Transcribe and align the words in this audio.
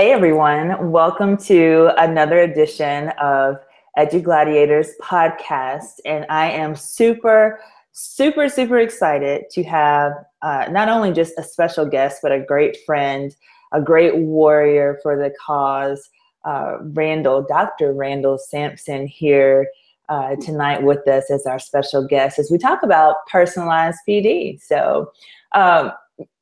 Hey 0.00 0.12
everyone, 0.12 0.90
welcome 0.90 1.36
to 1.36 1.90
another 1.98 2.38
edition 2.38 3.10
of 3.20 3.56
Edu 3.98 4.22
Gladiators 4.22 4.92
podcast. 5.02 6.00
And 6.06 6.24
I 6.30 6.50
am 6.50 6.74
super, 6.74 7.60
super, 7.92 8.48
super 8.48 8.78
excited 8.78 9.50
to 9.50 9.62
have 9.64 10.12
uh, 10.40 10.68
not 10.70 10.88
only 10.88 11.12
just 11.12 11.34
a 11.36 11.42
special 11.42 11.84
guest, 11.84 12.20
but 12.22 12.32
a 12.32 12.40
great 12.40 12.78
friend, 12.86 13.36
a 13.72 13.82
great 13.82 14.16
warrior 14.16 14.98
for 15.02 15.18
the 15.18 15.34
cause, 15.38 16.08
uh, 16.46 16.78
Randall, 16.80 17.42
Dr. 17.42 17.92
Randall 17.92 18.38
Sampson 18.38 19.06
here 19.06 19.68
uh, 20.08 20.34
tonight 20.36 20.82
with 20.82 21.06
us 21.08 21.30
as 21.30 21.44
our 21.44 21.58
special 21.58 22.06
guest 22.06 22.38
as 22.38 22.50
we 22.50 22.56
talk 22.56 22.82
about 22.82 23.16
personalized 23.30 23.98
PD. 24.08 24.62
So, 24.62 25.12
um, 25.52 25.92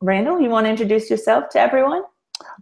Randall, 0.01 0.41
you 0.41 0.49
want 0.49 0.67
to 0.67 0.71
introduce 0.71 1.11
yourself 1.11 1.49
to 1.49 1.61
everyone? 1.61 2.05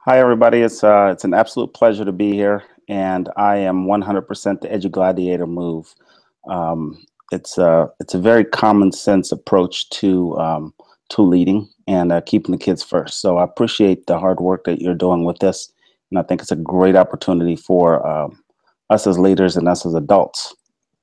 Hi, 0.07 0.21
everybody. 0.21 0.61
It's 0.61 0.85
uh, 0.85 1.11
it's 1.13 1.25
an 1.25 1.35
absolute 1.35 1.75
pleasure 1.75 2.05
to 2.05 2.13
be 2.13 2.33
here, 2.33 2.63
and 2.89 3.29
I 3.37 3.57
am 3.57 3.87
100% 3.87 4.61
the 4.61 4.69
Edu 4.69 4.91
Gladiator 4.91 5.47
move. 5.47 5.95
Um, 6.49 7.05
it's 7.33 7.59
a 7.59 7.67
uh, 7.67 7.87
it's 7.99 8.15
a 8.15 8.21
very 8.21 8.45
common 8.45 8.93
sense 8.93 9.33
approach 9.33 9.91
to 9.91 10.39
um, 10.39 10.73
to 11.11 11.23
leading 11.23 11.69
and 11.89 12.13
uh, 12.13 12.21
keeping 12.21 12.53
the 12.53 12.59
kids 12.59 12.83
first. 12.83 13.21
So 13.21 13.39
I 13.39 13.45
appreciate 13.45 14.07
the 14.07 14.19
hard 14.19 14.41
work 14.41 14.65
that 14.65 14.81
you're 14.81 14.95
doing 14.95 15.25
with 15.25 15.41
this, 15.41 15.73
and 16.11 16.19
I 16.19 16.23
think 16.23 16.41
it's 16.41 16.53
a 16.53 16.57
great 16.57 16.97
opportunity 16.97 17.57
for 17.57 18.07
um, 18.07 18.43
us 18.91 19.07
as 19.07 19.19
leaders 19.19 19.57
and 19.57 19.69
us 19.69 19.85
as 19.85 19.95
adults 19.95 20.55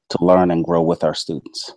to 0.10 0.18
learn 0.24 0.50
and 0.50 0.64
grow 0.64 0.82
with 0.82 1.04
our 1.04 1.14
students. 1.14 1.74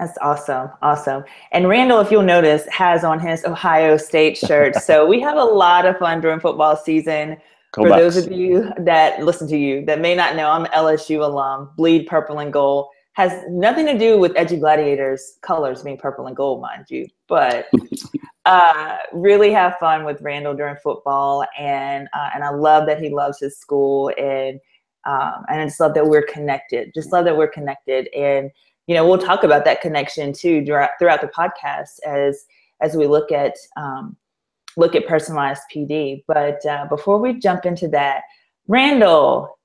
That's 0.00 0.16
awesome. 0.22 0.70
Awesome. 0.80 1.24
And 1.52 1.68
Randall, 1.68 2.00
if 2.00 2.10
you'll 2.10 2.22
notice, 2.22 2.66
has 2.70 3.04
on 3.04 3.20
his 3.20 3.44
Ohio 3.44 3.98
State 3.98 4.38
shirt. 4.38 4.74
so 4.76 5.06
we 5.06 5.20
have 5.20 5.36
a 5.36 5.44
lot 5.44 5.84
of 5.84 5.98
fun 5.98 6.22
during 6.22 6.40
football 6.40 6.74
season. 6.74 7.36
Go 7.72 7.82
For 7.82 7.90
those 7.90 8.16
of 8.16 8.32
you 8.32 8.72
that 8.78 9.22
listen 9.22 9.46
to 9.48 9.58
you 9.58 9.84
that 9.84 10.00
may 10.00 10.14
not 10.14 10.36
know, 10.36 10.50
I'm 10.50 10.64
LSU 10.66 11.22
alum, 11.22 11.72
bleed 11.76 12.06
purple 12.06 12.38
and 12.38 12.50
gold. 12.50 12.88
Has 13.12 13.44
nothing 13.50 13.84
to 13.86 13.98
do 13.98 14.18
with 14.18 14.32
Edu 14.36 14.58
Gladiators 14.58 15.36
colors 15.42 15.82
being 15.82 15.98
purple 15.98 16.26
and 16.26 16.34
gold, 16.34 16.62
mind 16.62 16.86
you. 16.88 17.06
But 17.28 17.66
uh, 18.46 18.96
really 19.12 19.52
have 19.52 19.76
fun 19.78 20.04
with 20.04 20.22
Randall 20.22 20.54
during 20.54 20.76
football, 20.82 21.44
and 21.58 22.08
uh, 22.14 22.30
and 22.34 22.42
I 22.42 22.50
love 22.50 22.86
that 22.86 23.02
he 23.02 23.10
loves 23.10 23.38
his 23.38 23.58
school, 23.58 24.10
and 24.16 24.58
um, 25.04 25.44
and 25.50 25.60
I 25.60 25.64
just 25.66 25.78
love 25.78 25.92
that 25.92 26.06
we're 26.06 26.22
connected. 26.22 26.92
Just 26.94 27.12
love 27.12 27.26
that 27.26 27.36
we're 27.36 27.48
connected, 27.48 28.08
and 28.14 28.50
you 28.86 28.94
know, 28.94 29.06
we'll 29.06 29.18
talk 29.18 29.44
about 29.44 29.64
that 29.64 29.80
connection 29.80 30.32
too 30.32 30.64
throughout 30.64 30.90
the 31.20 31.30
podcast 31.36 32.00
as 32.06 32.44
as 32.80 32.96
we 32.96 33.06
look 33.06 33.30
at 33.30 33.54
um, 33.76 34.16
look 34.76 34.94
at 34.94 35.06
personalized 35.06 35.62
PD. 35.74 36.24
But 36.26 36.64
uh, 36.66 36.86
before 36.88 37.18
we 37.18 37.34
jump 37.34 37.66
into 37.66 37.88
that, 37.88 38.22
Randall, 38.68 39.58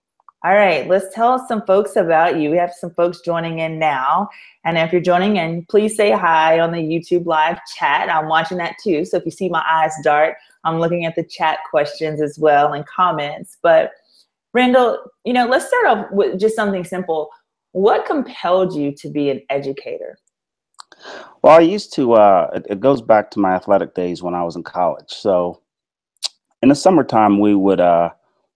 all 0.46 0.54
right, 0.54 0.88
let's 0.88 1.12
tell 1.14 1.44
some 1.48 1.66
folks 1.66 1.96
about 1.96 2.38
you. 2.38 2.52
We 2.52 2.58
have 2.58 2.72
some 2.72 2.92
folks 2.92 3.22
joining 3.22 3.60
in 3.60 3.80
now. 3.80 4.30
And 4.64 4.78
if 4.78 4.92
you're 4.92 5.02
joining 5.02 5.38
in, 5.38 5.66
please 5.66 5.96
say 5.96 6.12
hi 6.12 6.60
on 6.60 6.72
the 6.72 6.78
YouTube 6.78 7.26
live 7.26 7.60
chat. 7.76 8.12
I'm 8.12 8.28
watching 8.28 8.60
that 8.60 8.76
too. 8.84 9.06
So 9.06 9.18
if 9.18 9.26
you 9.26 9.32
see 9.32 9.50
my 9.50 9.64
eyes 9.68 9.94
dart, 10.04 10.36
I'm 10.64 10.80
looking 10.80 11.06
at 11.06 11.16
the 11.16 11.24
chat 11.24 11.60
questions 11.72 12.22
as 12.22 12.38
well 12.38 12.74
and 12.74 12.86
comments. 12.86 13.58
But 13.64 13.92
Randall, 14.54 15.00
you 15.24 15.34
know, 15.34 15.48
let's 15.48 15.68
start 15.68 15.88
off 15.88 16.12
with 16.12 16.40
just 16.40 16.56
something 16.56 16.84
simple. 16.84 17.30
What 17.76 18.06
compelled 18.06 18.74
you 18.74 18.94
to 18.94 19.10
be 19.10 19.30
an 19.30 19.42
educator? 19.50 20.18
Well, 21.42 21.58
I 21.58 21.60
used 21.60 21.94
to, 21.96 22.14
uh, 22.14 22.50
it, 22.54 22.66
it, 22.70 22.80
goes 22.80 23.02
back 23.02 23.30
to 23.32 23.40
my 23.40 23.54
athletic 23.54 23.94
days 23.94 24.24
when 24.24 24.34
I 24.34 24.44
was 24.44 24.56
in 24.56 24.64
college. 24.64 25.10
So 25.10 25.62
in 26.62 26.70
the 26.70 26.76
summertime, 26.76 27.38
we 27.38 27.54
would, 27.54 27.82
uh, 27.82 28.12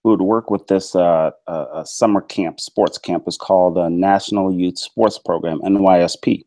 we 0.06 0.12
would 0.12 0.22
work 0.22 0.50
with 0.50 0.68
this 0.68 0.96
uh, 0.96 1.31
uh, 1.47 1.84
summer 1.84 2.22
camp, 2.22 2.62
sports 2.62 2.97
camp. 2.97 3.25
It's 3.28 3.35
called 3.35 3.75
the 3.75 3.90
National 3.90 4.53
Youth 4.53 4.79
Sports 4.79 5.19
Program, 5.19 5.59
NYSP. 5.59 6.46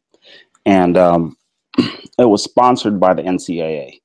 And 0.64 0.96
um, 0.96 1.36
it 1.78 2.30
was 2.30 2.42
sponsored 2.42 2.98
by 2.98 3.12
the 3.12 3.22
NCAA. 3.22 4.00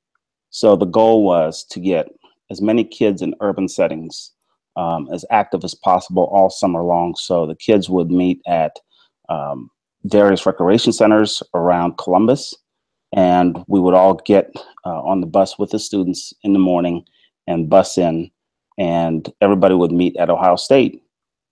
So 0.49 0.75
the 0.75 0.85
goal 0.85 1.23
was 1.23 1.63
to 1.69 1.79
get 1.79 2.09
as 2.51 2.61
many 2.61 2.83
kids 2.83 3.21
in 3.21 3.33
urban 3.39 3.69
settings 3.69 4.33
um, 4.77 5.09
as 5.11 5.25
active 5.31 5.63
as 5.63 5.73
possible 5.73 6.29
all 6.31 6.49
summer 6.49 6.83
long. 6.83 7.15
So 7.15 7.45
the 7.45 7.55
kids 7.55 7.89
would 7.89 8.11
meet 8.11 8.41
at 8.47 8.79
um, 9.27 9.69
various 10.05 10.45
recreation 10.45 10.93
centers 10.93 11.43
around 11.53 11.97
Columbus, 11.97 12.55
and 13.13 13.63
we 13.67 13.79
would 13.79 13.95
all 13.95 14.15
get 14.25 14.53
uh, 14.85 15.01
on 15.01 15.19
the 15.19 15.27
bus 15.27 15.59
with 15.59 15.71
the 15.71 15.79
students 15.79 16.33
in 16.43 16.53
the 16.53 16.59
morning 16.59 17.03
and 17.47 17.69
bus 17.69 17.97
in, 17.97 18.29
and 18.77 19.31
everybody 19.41 19.73
would 19.73 19.91
meet 19.91 20.15
at 20.17 20.29
Ohio 20.29 20.55
State 20.55 21.03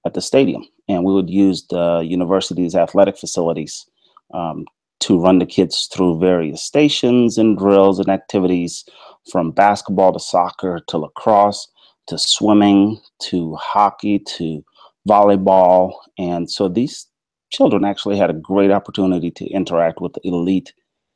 at 0.05 0.13
the 0.13 0.21
stadium, 0.21 0.63
and 0.87 1.03
we 1.03 1.13
would 1.13 1.29
use 1.29 1.65
the 1.67 2.01
university's 2.05 2.75
athletic 2.75 3.17
facilities 3.17 3.85
um, 4.33 4.65
to 4.99 5.19
run 5.19 5.39
the 5.39 5.45
kids 5.45 5.89
through 5.91 6.19
various 6.19 6.61
stations 6.61 7.37
and 7.37 7.57
drills 7.57 7.99
and 7.99 8.09
activities 8.09 8.85
from 9.31 9.51
basketball 9.51 10.13
to 10.13 10.19
soccer 10.19 10.79
to 10.87 10.97
lacrosse 10.99 11.67
to 12.07 12.17
swimming 12.17 12.99
to 13.23 13.55
hockey 13.55 14.19
to 14.19 14.63
volleyball. 15.07 15.93
And 16.17 16.49
so 16.49 16.67
these 16.67 17.07
children 17.51 17.85
actually 17.85 18.17
had 18.17 18.29
a 18.29 18.33
great 18.33 18.71
opportunity 18.71 19.31
to 19.31 19.45
interact 19.45 20.01
with 20.01 20.13
the 20.13 20.21
elite 20.27 20.73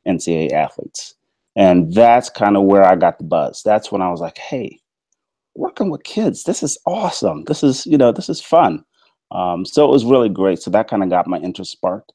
NCAA 0.07 0.51
athletes. 0.51 1.15
And 1.55 1.93
that's 1.93 2.29
kind 2.29 2.55
of 2.55 2.63
where 2.63 2.85
I 2.85 2.95
got 2.95 3.17
the 3.17 3.23
buzz. 3.23 3.61
That's 3.63 3.91
when 3.91 4.01
I 4.01 4.09
was 4.09 4.21
like, 4.21 4.37
hey, 4.37 4.79
working 5.55 5.89
with 5.89 6.03
kids, 6.03 6.43
this 6.43 6.63
is 6.63 6.77
awesome. 6.85 7.43
This 7.45 7.63
is, 7.63 7.85
you 7.85 7.97
know, 7.97 8.11
this 8.11 8.29
is 8.29 8.41
fun. 8.41 8.85
Um, 9.31 9.65
so 9.65 9.85
it 9.85 9.91
was 9.91 10.05
really 10.05 10.29
great. 10.29 10.61
So 10.61 10.71
that 10.71 10.87
kind 10.87 11.03
of 11.03 11.09
got 11.09 11.27
my 11.27 11.37
interest 11.39 11.71
sparked. 11.71 12.13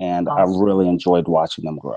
And 0.00 0.28
awesome. 0.28 0.54
I 0.54 0.64
really 0.64 0.88
enjoyed 0.88 1.28
watching 1.28 1.64
them 1.64 1.78
grow. 1.78 1.96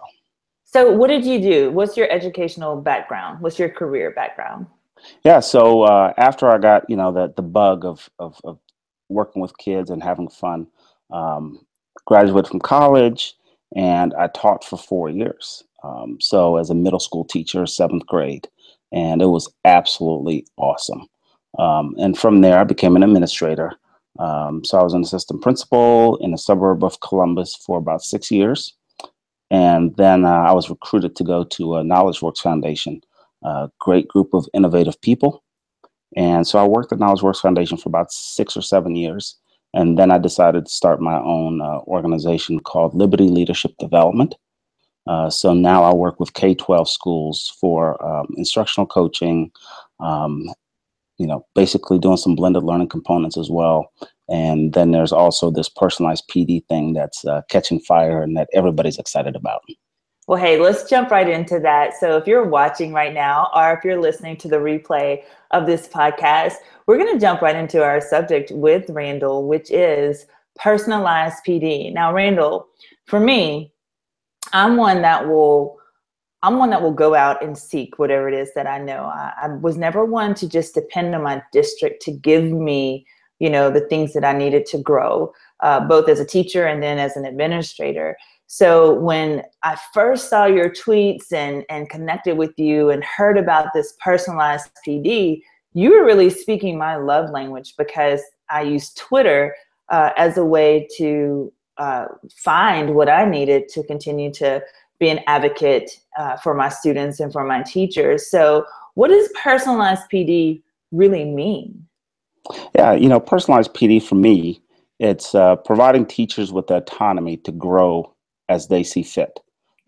So, 0.66 0.92
what 0.92 1.08
did 1.08 1.26
you 1.26 1.40
do? 1.40 1.72
What's 1.72 1.96
your 1.96 2.12
educational 2.12 2.76
background? 2.76 3.40
What's 3.40 3.58
your 3.58 3.70
career 3.70 4.12
background? 4.12 4.68
Yeah. 5.24 5.40
So 5.40 5.84
uh, 5.84 6.14
after 6.18 6.50
I 6.50 6.58
got 6.58 6.90
you 6.90 6.96
know 6.96 7.12
the 7.12 7.34
the 7.36 7.42
bug 7.42 7.86
of 7.86 8.10
of, 8.20 8.40
of 8.44 8.60
working 9.10 9.42
with 9.42 9.58
kids 9.58 9.90
and 9.90 10.02
having 10.02 10.30
fun, 10.30 10.68
um, 11.12 11.66
graduated 12.06 12.50
from 12.50 12.60
college 12.60 13.36
and 13.76 14.14
I 14.14 14.28
taught 14.28 14.64
for 14.64 14.78
four 14.78 15.10
years. 15.10 15.64
Um, 15.84 16.18
so 16.20 16.58
as 16.58 16.70
a 16.70 16.76
middle 16.76 17.00
school 17.00 17.26
teacher, 17.26 17.66
seventh 17.68 18.06
grade, 18.08 18.48
and 18.92 19.22
it 19.22 19.28
was 19.28 19.54
absolutely 19.66 20.48
awesome. 20.58 21.08
Um, 21.60 21.96
and 22.00 22.18
from 22.18 22.42
there, 22.42 22.60
I 22.60 22.64
became 22.64 22.96
an 22.96 23.04
administrator. 23.04 23.74
Um, 24.18 24.64
so 24.64 24.80
I 24.80 24.84
was 24.84 24.94
an 24.94 25.04
assistant 25.04 25.42
principal 25.42 26.18
in 26.18 26.34
a 26.34 26.38
suburb 26.38 26.84
of 26.84 27.00
Columbus 27.02 27.56
for 27.56 27.78
about 27.78 28.02
six 28.02 28.32
years. 28.32 28.74
And 29.52 29.96
then 29.98 30.26
uh, 30.26 30.30
I 30.30 30.54
was 30.54 30.70
recruited 30.70 31.16
to 31.18 31.24
go 31.24 31.44
to 31.44 31.76
a 31.76 31.84
Knowledge 31.84 32.22
Works 32.22 32.40
Foundation, 32.40 33.02
a 33.44 33.70
great 33.80 34.08
group 34.08 34.34
of 34.34 34.48
innovative 34.54 35.00
people. 35.02 35.44
And 36.16 36.48
so 36.48 36.60
I 36.60 36.68
worked 36.68 36.94
at 36.94 37.00
Knowledge 37.00 37.24
Works 37.24 37.42
Foundation 37.42 37.78
for 37.78 37.90
about 37.90 38.12
six 38.12 38.56
or 38.56 38.62
seven 38.62 38.96
years. 38.96 39.38
And 39.74 40.00
then 40.00 40.12
I 40.12 40.18
decided 40.18 40.66
to 40.66 40.72
start 40.72 41.02
my 41.02 41.20
own 41.20 41.62
uh, 41.62 41.80
organization 41.82 42.62
called 42.62 42.96
Liberty 42.96 43.28
Leadership 43.28 43.74
Development. 43.78 44.34
Uh, 45.08 45.30
so 45.30 45.54
now 45.54 45.84
I 45.84 45.94
work 45.94 46.20
with 46.20 46.34
K 46.34 46.56
12 46.56 46.90
schools 46.90 47.54
for 47.60 48.04
um, 48.04 48.28
instructional 48.38 48.88
coaching, 48.88 49.52
um, 50.00 50.50
you 51.18 51.28
know, 51.28 51.46
basically 51.54 52.00
doing 52.00 52.18
some 52.18 52.36
blended 52.36 52.64
learning 52.64 52.90
components 52.90 53.38
as 53.38 53.50
well. 53.50 53.92
And 54.30 54.74
then 54.74 54.92
there's 54.92 55.12
also 55.12 55.52
this 55.52 55.70
personalized 55.70 56.28
PD 56.34 56.66
thing 56.68 56.94
that's 56.94 57.24
uh, 57.26 57.42
catching 57.50 57.80
fire 57.80 58.24
and 58.24 58.36
that 58.38 58.50
everybody's 58.54 58.98
excited 58.98 59.36
about. 59.36 59.62
Well, 60.28 60.42
hey, 60.42 60.60
let's 60.60 60.90
jump 60.90 61.12
right 61.12 61.30
into 61.30 61.60
that. 61.60 61.94
So, 62.00 62.18
if 62.18 62.26
you're 62.26 62.50
watching 62.50 62.94
right 62.94 63.14
now, 63.14 63.48
or 63.56 63.74
if 63.74 63.84
you're 63.84 64.02
listening 64.02 64.38
to 64.38 64.48
the 64.48 64.56
replay 64.56 65.22
of 65.52 65.68
this 65.68 65.88
podcast, 65.88 66.56
we're 66.88 66.98
going 66.98 67.14
to 67.14 67.20
jump 67.20 67.44
right 67.44 67.56
into 67.56 67.84
our 67.84 68.02
subject 68.02 68.52
with 68.52 68.90
Randall, 68.90 69.48
which 69.48 69.70
is 69.70 70.26
personalized 70.56 71.44
PD. 71.48 71.94
Now, 71.94 72.12
Randall, 72.12 72.68
for 73.06 73.20
me, 73.20 73.72
I'm 74.52 74.78
one 74.78 75.04
that 75.04 75.28
will. 75.28 75.78
I'm 76.42 76.58
one 76.58 76.70
that 76.72 76.82
will 76.82 76.94
go 76.94 77.16
out 77.16 77.44
and 77.44 77.58
seek 77.58 77.98
whatever 77.98 78.28
it 78.28 78.36
is 78.36 78.52
that 78.54 78.68
I 78.68 78.78
know. 78.78 79.06
I, 79.06 79.34
I 79.44 79.48
was 79.48 79.78
never 79.78 80.06
one 80.06 80.36
to 80.36 80.48
just 80.48 80.76
depend 80.76 81.16
on 81.16 81.24
my 81.24 81.42
district 81.52 82.04
to 82.04 82.12
give 82.12 82.44
me, 82.44 83.08
you 83.40 83.50
know, 83.50 83.72
the 83.72 83.88
things 83.88 84.14
that 84.14 84.24
I 84.24 84.34
needed 84.34 84.68
to 84.68 84.78
grow, 84.78 85.34
uh, 85.62 85.80
both 85.88 86.08
as 86.08 86.20
a 86.20 86.26
teacher 86.26 86.68
and 86.68 86.84
then 86.84 87.00
as 87.00 87.16
an 87.16 87.26
administrator. 87.26 88.16
So 88.58 88.94
when 88.94 89.44
I 89.64 89.78
first 89.94 90.30
saw 90.30 90.46
your 90.46 90.70
tweets 90.70 91.34
and, 91.34 91.66
and 91.68 91.90
connected 91.90 92.38
with 92.38 92.58
you 92.58 92.90
and 92.90 93.04
heard 93.04 93.38
about 93.38 93.74
this 93.74 93.96
personalized 94.02 94.70
PD, 94.88 95.42
you 95.74 95.90
were 95.92 96.06
really 96.06 96.30
speaking 96.30 96.78
my 96.78 96.96
love 96.96 97.32
language 97.32 97.74
because 97.78 98.22
I 98.50 98.62
used 98.62 98.96
Twitter 98.96 99.54
uh, 99.90 100.12
as 100.16 100.38
a 100.38 100.46
way 100.46 100.88
to 100.96 101.52
uh, 101.80 102.06
find 102.34 102.96
what 102.96 103.10
I 103.10 103.26
needed 103.26 103.68
to 103.74 103.84
continue 103.84 104.32
to 104.36 104.64
be 105.02 105.10
an 105.10 105.20
advocate 105.28 105.92
uh, 106.18 106.38
for 106.38 106.54
my 106.54 106.70
students 106.70 107.20
and 107.20 107.34
for 107.34 107.44
my 107.44 107.62
teachers. 107.62 108.32
So, 108.32 108.66
what 108.94 109.10
does 109.10 109.28
personalized 109.44 110.04
PD 110.10 110.62
really 110.94 111.26
mean? 111.26 111.86
Yeah, 112.74 112.94
you 112.94 113.10
know, 113.10 113.20
personalized 113.20 113.74
PD 113.74 114.02
for 114.02 114.16
me, 114.16 114.62
it's 115.02 115.36
uh, 115.36 115.58
providing 115.58 116.06
teachers 116.06 116.54
with 116.54 116.68
the 116.68 116.78
autonomy 116.78 117.36
to 117.36 117.52
grow 117.52 118.15
as 118.50 118.68
they 118.68 118.84
see 118.84 119.04
fit. 119.04 119.40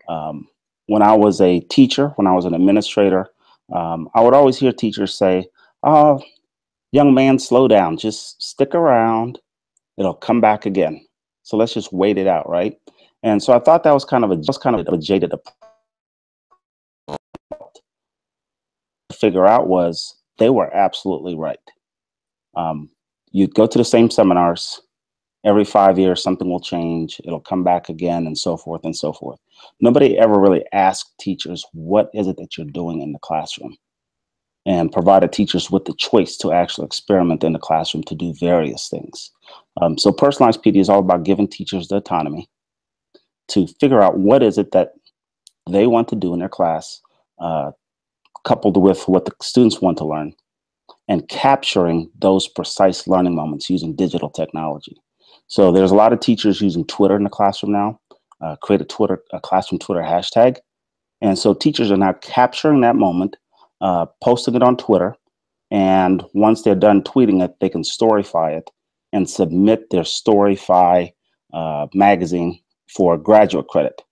Um, 0.08 0.48
when 0.86 1.02
I 1.02 1.14
was 1.14 1.40
a 1.40 1.60
teacher, 1.60 2.08
when 2.16 2.26
I 2.26 2.32
was 2.32 2.44
an 2.44 2.54
administrator, 2.54 3.28
um, 3.72 4.08
I 4.14 4.22
would 4.22 4.34
always 4.34 4.56
hear 4.56 4.72
teachers 4.72 5.14
say, 5.14 5.48
"Oh, 5.82 6.22
young 6.92 7.14
man, 7.14 7.38
slow 7.38 7.68
down. 7.68 7.98
Just 7.98 8.42
stick 8.42 8.74
around. 8.74 9.38
It'll 9.98 10.14
come 10.14 10.40
back 10.40 10.66
again. 10.66 11.06
So 11.42 11.56
let's 11.56 11.74
just 11.74 11.92
wait 11.92 12.18
it 12.18 12.26
out, 12.26 12.48
right?" 12.48 12.78
And 13.22 13.42
so 13.42 13.52
I 13.52 13.58
thought 13.58 13.82
that 13.84 13.92
was 13.92 14.04
kind 14.04 14.24
of 14.24 14.30
a 14.30 14.36
just 14.36 14.62
kind 14.62 14.76
of 14.76 14.86
a 14.86 14.98
jaded 14.98 15.32
approach. 15.32 15.54
Figure 19.12 19.46
out 19.46 19.66
was 19.66 20.14
they 20.38 20.50
were 20.50 20.74
absolutely 20.74 21.34
right. 21.34 21.58
Um, 22.54 22.90
you 23.30 23.46
go 23.46 23.66
to 23.66 23.78
the 23.78 23.84
same 23.84 24.10
seminars 24.10 24.80
every 25.48 25.64
five 25.64 25.98
years, 25.98 26.22
something 26.22 26.48
will 26.48 26.60
change. 26.60 27.20
It'll 27.24 27.40
come 27.40 27.64
back 27.64 27.88
again, 27.88 28.26
and 28.26 28.36
so 28.36 28.56
forth 28.56 28.84
and 28.84 28.96
so 28.96 29.12
forth. 29.12 29.40
Nobody 29.80 30.18
ever 30.18 30.38
really 30.38 30.64
asked 30.72 31.18
teachers, 31.18 31.64
"What 31.72 32.10
is 32.14 32.26
it 32.26 32.36
that 32.36 32.56
you're 32.56 32.66
doing 32.66 33.00
in 33.00 33.12
the 33.12 33.18
classroom?" 33.18 33.76
and 34.66 34.92
provided 34.92 35.32
teachers 35.32 35.70
with 35.70 35.86
the 35.86 35.94
choice 35.94 36.36
to 36.36 36.52
actually 36.52 36.84
experiment 36.84 37.42
in 37.42 37.54
the 37.54 37.58
classroom 37.58 38.04
to 38.04 38.14
do 38.14 38.34
various 38.34 38.88
things. 38.90 39.30
Um, 39.80 39.96
so 39.96 40.12
personalized 40.12 40.62
PD 40.62 40.76
is 40.76 40.90
all 40.90 40.98
about 40.98 41.24
giving 41.24 41.48
teachers 41.48 41.88
the 41.88 41.96
autonomy 41.96 42.48
to 43.48 43.66
figure 43.80 44.02
out 44.02 44.18
what 44.18 44.42
is 44.42 44.58
it 44.58 44.72
that 44.72 44.92
they 45.70 45.86
want 45.86 46.08
to 46.08 46.16
do 46.16 46.34
in 46.34 46.40
their 46.40 46.50
class, 46.50 47.00
uh, 47.40 47.70
coupled 48.44 48.76
with 48.76 49.08
what 49.08 49.24
the 49.24 49.32
students 49.40 49.80
want 49.80 49.96
to 49.98 50.04
learn, 50.04 50.34
and 51.08 51.28
capturing 51.28 52.10
those 52.18 52.46
precise 52.46 53.08
learning 53.08 53.34
moments 53.34 53.70
using 53.70 53.94
digital 53.96 54.28
technology. 54.28 54.96
So 55.48 55.72
there's 55.72 55.90
a 55.90 55.96
lot 55.96 56.12
of 56.12 56.20
teachers 56.20 56.60
using 56.60 56.86
Twitter 56.86 57.16
in 57.16 57.24
the 57.24 57.30
classroom 57.30 57.72
now. 57.72 58.00
Uh, 58.40 58.54
create 58.62 58.80
a 58.80 58.84
Twitter, 58.84 59.22
a 59.32 59.40
classroom 59.40 59.80
Twitter 59.80 60.02
hashtag, 60.02 60.58
and 61.20 61.36
so 61.36 61.52
teachers 61.54 61.90
are 61.90 61.96
now 61.96 62.12
capturing 62.12 62.82
that 62.82 62.94
moment, 62.94 63.36
uh, 63.80 64.06
posting 64.22 64.54
it 64.54 64.62
on 64.62 64.76
Twitter, 64.76 65.16
and 65.72 66.24
once 66.34 66.62
they're 66.62 66.76
done 66.76 67.02
tweeting 67.02 67.42
it, 67.42 67.56
they 67.60 67.68
can 67.68 67.82
Storify 67.82 68.56
it 68.56 68.70
and 69.12 69.28
submit 69.28 69.90
their 69.90 70.02
Storify 70.02 71.12
uh, 71.52 71.86
magazine 71.94 72.60
for 72.88 73.18
graduate 73.18 73.68
credit. 73.68 74.02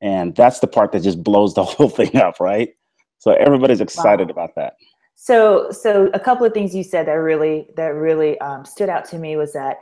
And 0.00 0.34
that's 0.34 0.60
the 0.60 0.66
part 0.66 0.92
that 0.92 1.02
just 1.02 1.22
blows 1.22 1.54
the 1.54 1.64
whole 1.64 1.90
thing 1.90 2.16
up, 2.16 2.40
right? 2.40 2.70
So 3.18 3.32
everybody's 3.32 3.80
excited 3.80 4.28
wow. 4.28 4.32
about 4.32 4.54
that. 4.56 4.74
So, 5.14 5.70
so 5.70 6.10
a 6.14 6.20
couple 6.20 6.46
of 6.46 6.54
things 6.54 6.74
you 6.74 6.82
said 6.82 7.06
that 7.06 7.12
really 7.12 7.68
that 7.76 7.88
really 7.88 8.40
um, 8.40 8.64
stood 8.64 8.88
out 8.88 9.04
to 9.10 9.18
me 9.18 9.36
was 9.36 9.52
that 9.52 9.80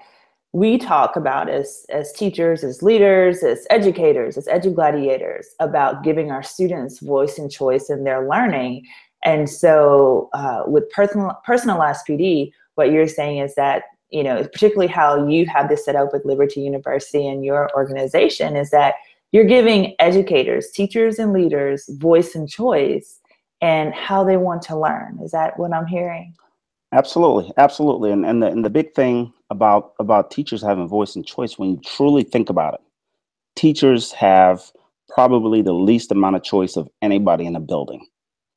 we 0.52 0.78
talk 0.78 1.16
about 1.16 1.48
as 1.48 1.84
as 1.90 2.12
teachers, 2.12 2.64
as 2.64 2.82
leaders, 2.82 3.42
as 3.42 3.66
educators, 3.70 4.36
as 4.36 4.46
edu 4.46 4.74
gladiators 4.74 5.48
about 5.60 6.02
giving 6.02 6.30
our 6.30 6.42
students 6.42 7.00
voice 7.00 7.38
and 7.38 7.50
choice 7.50 7.90
in 7.90 8.04
their 8.04 8.28
learning. 8.28 8.86
And 9.24 9.50
so, 9.50 10.30
uh, 10.32 10.62
with 10.66 10.88
personal 10.90 11.38
personalized 11.44 12.06
PD, 12.08 12.52
what 12.76 12.92
you're 12.92 13.08
saying 13.08 13.38
is 13.38 13.54
that 13.56 13.84
you 14.10 14.22
know, 14.22 14.42
particularly 14.42 14.86
how 14.86 15.28
you 15.28 15.44
have 15.46 15.68
this 15.68 15.84
set 15.84 15.94
up 15.94 16.12
with 16.12 16.24
Liberty 16.24 16.62
University 16.62 17.26
and 17.26 17.44
your 17.44 17.70
organization, 17.76 18.56
is 18.56 18.70
that 18.70 18.94
you're 19.32 19.44
giving 19.44 19.94
educators, 19.98 20.70
teachers, 20.70 21.18
and 21.18 21.32
leaders 21.32 21.86
voice 21.98 22.34
and 22.34 22.48
choice 22.48 23.20
and 23.60 23.92
how 23.92 24.24
they 24.24 24.36
want 24.36 24.62
to 24.62 24.78
learn. 24.78 25.18
Is 25.22 25.32
that 25.32 25.58
what 25.58 25.74
I'm 25.74 25.86
hearing? 25.86 26.34
Absolutely, 26.92 27.52
absolutely. 27.58 28.10
And 28.10 28.24
and 28.24 28.42
the, 28.42 28.46
and 28.46 28.64
the 28.64 28.70
big 28.70 28.94
thing 28.94 29.32
about 29.50 29.92
about 29.98 30.30
teachers 30.30 30.62
having 30.62 30.88
voice 30.88 31.16
and 31.16 31.26
choice, 31.26 31.58
when 31.58 31.70
you 31.70 31.80
truly 31.84 32.22
think 32.22 32.48
about 32.48 32.74
it, 32.74 32.80
teachers 33.56 34.12
have 34.12 34.62
probably 35.10 35.62
the 35.62 35.72
least 35.74 36.12
amount 36.12 36.36
of 36.36 36.42
choice 36.42 36.76
of 36.76 36.88
anybody 37.02 37.46
in 37.46 37.56
a 37.56 37.60
building. 37.60 38.06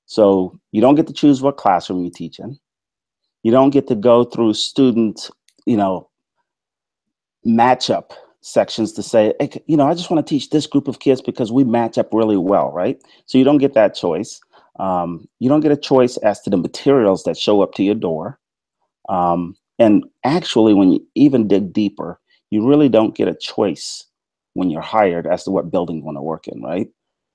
So 0.05 0.57
you 0.71 0.81
don't 0.81 0.95
get 0.95 1.07
to 1.07 1.13
choose 1.13 1.41
what 1.41 1.57
classroom 1.57 2.03
you 2.05 2.11
teach 2.11 2.39
in. 2.39 2.59
You 3.43 3.51
don't 3.51 3.71
get 3.71 3.87
to 3.87 3.95
go 3.95 4.23
through 4.23 4.53
student 4.53 5.29
you 5.65 5.77
know, 5.77 6.09
matchup 7.45 8.11
sections 8.41 8.91
to 8.93 9.03
say, 9.03 9.33
hey, 9.39 9.61
you 9.67 9.77
know, 9.77 9.87
I 9.87 9.93
just 9.93 10.09
want 10.09 10.25
to 10.25 10.29
teach 10.29 10.49
this 10.49 10.65
group 10.67 10.87
of 10.87 10.99
kids 10.99 11.21
because 11.21 11.51
we 11.51 11.63
match 11.63 11.97
up 11.97 12.13
really 12.13 12.37
well, 12.37 12.71
right? 12.71 13.01
So 13.25 13.37
you 13.37 13.43
don't 13.43 13.59
get 13.59 13.73
that 13.73 13.95
choice. 13.95 14.41
Um, 14.79 15.27
you 15.39 15.49
don't 15.49 15.61
get 15.61 15.71
a 15.71 15.77
choice 15.77 16.17
as 16.17 16.41
to 16.41 16.49
the 16.49 16.57
materials 16.57 17.23
that 17.23 17.37
show 17.37 17.61
up 17.61 17.73
to 17.75 17.83
your 17.83 17.95
door. 17.95 18.39
Um, 19.09 19.55
and 19.79 20.05
actually, 20.23 20.73
when 20.73 20.91
you 20.91 21.05
even 21.15 21.47
dig 21.47 21.73
deeper, 21.73 22.19
you 22.51 22.67
really 22.67 22.89
don't 22.89 23.15
get 23.15 23.27
a 23.27 23.35
choice 23.35 24.05
when 24.53 24.69
you're 24.69 24.81
hired 24.81 25.27
as 25.27 25.43
to 25.45 25.51
what 25.51 25.71
building 25.71 25.97
you 25.97 26.03
want 26.03 26.17
to 26.17 26.21
work 26.21 26.47
in, 26.47 26.61
right? 26.61 26.87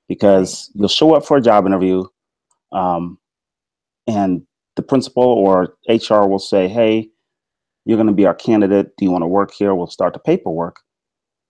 Because 0.09 0.71
you'll 0.75 0.89
show 0.89 1.15
up 1.15 1.27
for 1.27 1.37
a 1.37 1.43
job 1.43 1.67
interview, 1.67 2.05
um, 2.73 3.19
and 4.07 4.47
the 4.77 4.83
principal 4.83 5.25
or 5.25 5.75
HR 5.89 6.27
will 6.27 6.39
say, 6.39 6.69
hey, 6.69 7.09
you're 7.85 7.97
going 7.97 8.07
to 8.07 8.13
be 8.13 8.27
our 8.27 8.35
candidate. 8.35 8.97
Do 8.97 9.05
you 9.05 9.11
want 9.11 9.23
to 9.23 9.29
work 9.29 9.53
here? 9.53 9.75
We'll 9.75 9.87
start 9.87 10.13
the 10.13 10.19
paperwork. 10.19 10.81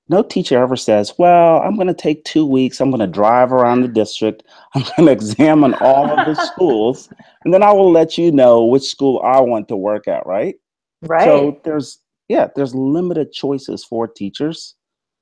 No 0.09 0.23
teacher 0.23 0.59
ever 0.59 0.77
says, 0.77 1.13
Well, 1.19 1.59
I'm 1.59 1.75
going 1.75 1.89
to 1.89 1.95
take 1.95 2.25
two 2.25 2.47
weeks. 2.47 2.81
I'm 2.81 2.91
going 2.91 3.01
to 3.01 3.07
drive 3.07 3.53
around 3.53 3.83
the 3.83 3.89
district. 3.89 4.45
I'm 4.75 4.83
going 4.83 5.07
to 5.07 5.13
examine 5.13 5.75
all 5.75 6.09
of 6.09 6.27
the 6.27 6.35
schools. 6.47 7.09
And 7.45 7.53
then 7.53 7.63
I 7.63 7.73
will 7.73 7.91
let 7.91 8.17
you 8.17 8.31
know 8.31 8.65
which 8.65 8.85
school 8.85 9.21
I 9.25 9.41
want 9.41 9.69
to 9.69 9.77
work 9.77 10.07
at, 10.07 10.27
right? 10.27 10.57
Right. 11.03 11.25
So 11.25 11.61
there's, 11.65 11.99
yeah, 12.29 12.49
there's 12.55 12.75
limited 12.75 13.33
choices 13.33 13.85
for 13.85 14.07
teachers. 14.07 14.75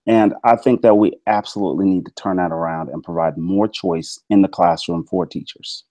And 0.07 0.35
I 0.45 0.57
think 0.57 0.83
that 0.83 0.97
we 0.97 1.13
absolutely 1.27 1.87
need 1.87 2.05
to 2.05 2.13
turn 2.13 2.37
that 2.37 2.53
around 2.53 2.91
and 2.91 3.03
provide 3.03 3.39
more 3.39 3.67
choice 3.67 4.19
in 4.29 4.43
the 4.43 4.49
classroom 4.49 5.07
for 5.07 5.25
teachers. 5.25 5.85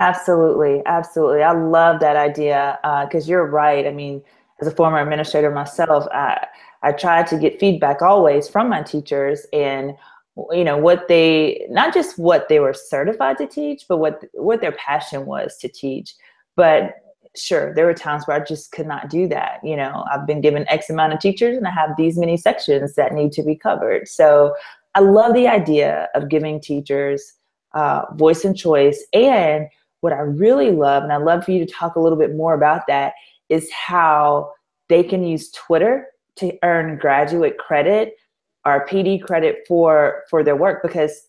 Absolutely, 0.00 0.80
absolutely. 0.86 1.42
I 1.42 1.52
love 1.52 2.00
that 2.00 2.16
idea 2.16 2.78
because 3.04 3.28
uh, 3.28 3.30
you're 3.30 3.46
right. 3.46 3.86
I 3.86 3.90
mean, 3.90 4.22
as 4.60 4.68
a 4.68 4.70
former 4.70 5.00
administrator 5.00 5.50
myself, 5.50 6.06
I, 6.12 6.46
I 6.82 6.92
try 6.92 7.22
to 7.24 7.38
get 7.38 7.60
feedback 7.60 8.02
always 8.02 8.48
from 8.48 8.68
my 8.68 8.82
teachers 8.82 9.46
and 9.52 9.92
you 10.52 10.62
know 10.62 10.76
what 10.76 11.08
they 11.08 11.66
not 11.68 11.92
just 11.92 12.16
what 12.18 12.48
they 12.48 12.60
were 12.60 12.74
certified 12.74 13.38
to 13.38 13.46
teach, 13.46 13.84
but 13.88 13.98
what 13.98 14.24
what 14.34 14.60
their 14.60 14.72
passion 14.72 15.26
was 15.26 15.56
to 15.58 15.68
teach. 15.68 16.14
But 16.54 16.94
sure, 17.36 17.74
there 17.74 17.86
were 17.86 17.94
times 17.94 18.26
where 18.26 18.40
I 18.40 18.44
just 18.44 18.70
could 18.72 18.86
not 18.86 19.10
do 19.10 19.26
that. 19.28 19.60
You 19.64 19.76
know, 19.76 20.04
I've 20.12 20.26
been 20.26 20.40
given 20.40 20.68
X 20.68 20.90
amount 20.90 21.12
of 21.12 21.20
teachers 21.20 21.56
and 21.56 21.66
I 21.66 21.70
have 21.70 21.90
these 21.96 22.16
many 22.16 22.36
sections 22.36 22.94
that 22.94 23.12
need 23.12 23.32
to 23.32 23.42
be 23.42 23.56
covered. 23.56 24.06
So 24.08 24.54
I 24.94 25.00
love 25.00 25.34
the 25.34 25.48
idea 25.48 26.08
of 26.14 26.28
giving 26.28 26.60
teachers 26.60 27.34
uh, 27.74 28.02
voice 28.14 28.44
and 28.44 28.56
choice 28.56 29.04
and 29.12 29.66
what 30.00 30.12
I 30.12 30.20
really 30.20 30.70
love, 30.70 31.02
and 31.02 31.12
I'd 31.12 31.22
love 31.22 31.44
for 31.44 31.50
you 31.50 31.64
to 31.64 31.72
talk 31.72 31.96
a 31.96 32.00
little 32.00 32.18
bit 32.18 32.36
more 32.36 32.54
about 32.54 32.86
that, 32.86 33.14
is 33.48 33.70
how 33.72 34.52
they 34.88 35.02
can 35.02 35.24
use 35.24 35.50
Twitter 35.50 36.06
to 36.38 36.56
earn 36.62 36.98
graduate 36.98 37.58
credit 37.58 38.14
or 38.64 38.86
PD 38.86 39.22
credit 39.22 39.64
for 39.66 40.24
for 40.30 40.42
their 40.42 40.56
work 40.56 40.82
because 40.82 41.28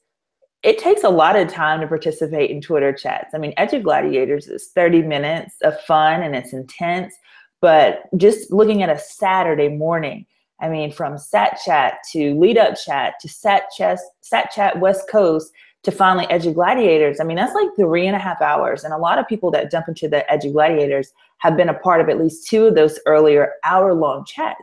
it 0.61 0.77
takes 0.77 1.03
a 1.03 1.09
lot 1.09 1.37
of 1.37 1.47
time 1.47 1.79
to 1.79 1.87
participate 1.87 2.51
in 2.51 2.59
Twitter 2.59 2.91
chats. 2.91 3.33
I 3.33 3.37
mean, 3.37 3.53
Edu 3.55 3.81
Gladiators 3.81 4.47
is 4.47 4.71
30 4.75 5.03
minutes 5.03 5.55
of 5.63 5.79
fun 5.81 6.21
and 6.21 6.35
it's 6.35 6.51
intense, 6.51 7.13
but 7.61 8.01
just 8.17 8.51
looking 8.51 8.83
at 8.83 8.89
a 8.89 8.99
Saturday 8.99 9.69
morning, 9.69 10.25
I 10.59 10.67
mean, 10.67 10.91
from 10.91 11.17
Sat 11.17 11.59
Chat 11.63 11.99
to 12.11 12.37
Lead 12.37 12.57
Up 12.57 12.75
Chat 12.75 13.13
to 13.21 13.29
Sat 13.29 13.63
Chat, 13.75 13.99
Sat 14.19 14.51
Chat 14.51 14.79
West 14.81 15.09
Coast, 15.09 15.53
to 15.83 15.91
finally 15.91 16.27
Edu 16.27 16.53
Gladiators, 16.53 17.19
I 17.19 17.23
mean, 17.23 17.37
that's 17.37 17.55
like 17.55 17.69
three 17.75 18.05
and 18.05 18.15
a 18.15 18.19
half 18.19 18.41
hours. 18.41 18.83
And 18.83 18.93
a 18.93 18.97
lot 18.97 19.17
of 19.17 19.27
people 19.27 19.49
that 19.51 19.71
jump 19.71 19.87
into 19.87 20.09
the 20.09 20.25
Edu 20.29 20.51
Gladiators 20.51 21.13
have 21.37 21.55
been 21.55 21.69
a 21.69 21.73
part 21.73 22.01
of 22.01 22.09
at 22.09 22.19
least 22.19 22.47
two 22.47 22.65
of 22.65 22.75
those 22.75 22.99
earlier 23.05 23.53
hour 23.63 23.93
long 23.93 24.25
chats. 24.25 24.59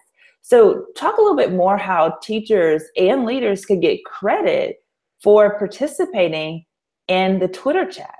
So, 0.49 0.85
talk 0.97 1.19
a 1.19 1.21
little 1.21 1.37
bit 1.37 1.53
more 1.53 1.77
how 1.77 2.19
teachers 2.23 2.85
and 2.97 3.25
leaders 3.25 3.65
could 3.65 3.81
get 3.81 4.05
credit 4.05 4.77
for 5.21 5.59
participating 5.59 6.65
in 7.09 7.41
the 7.41 7.49
Twitter 7.49 7.85
chats. 7.85 8.13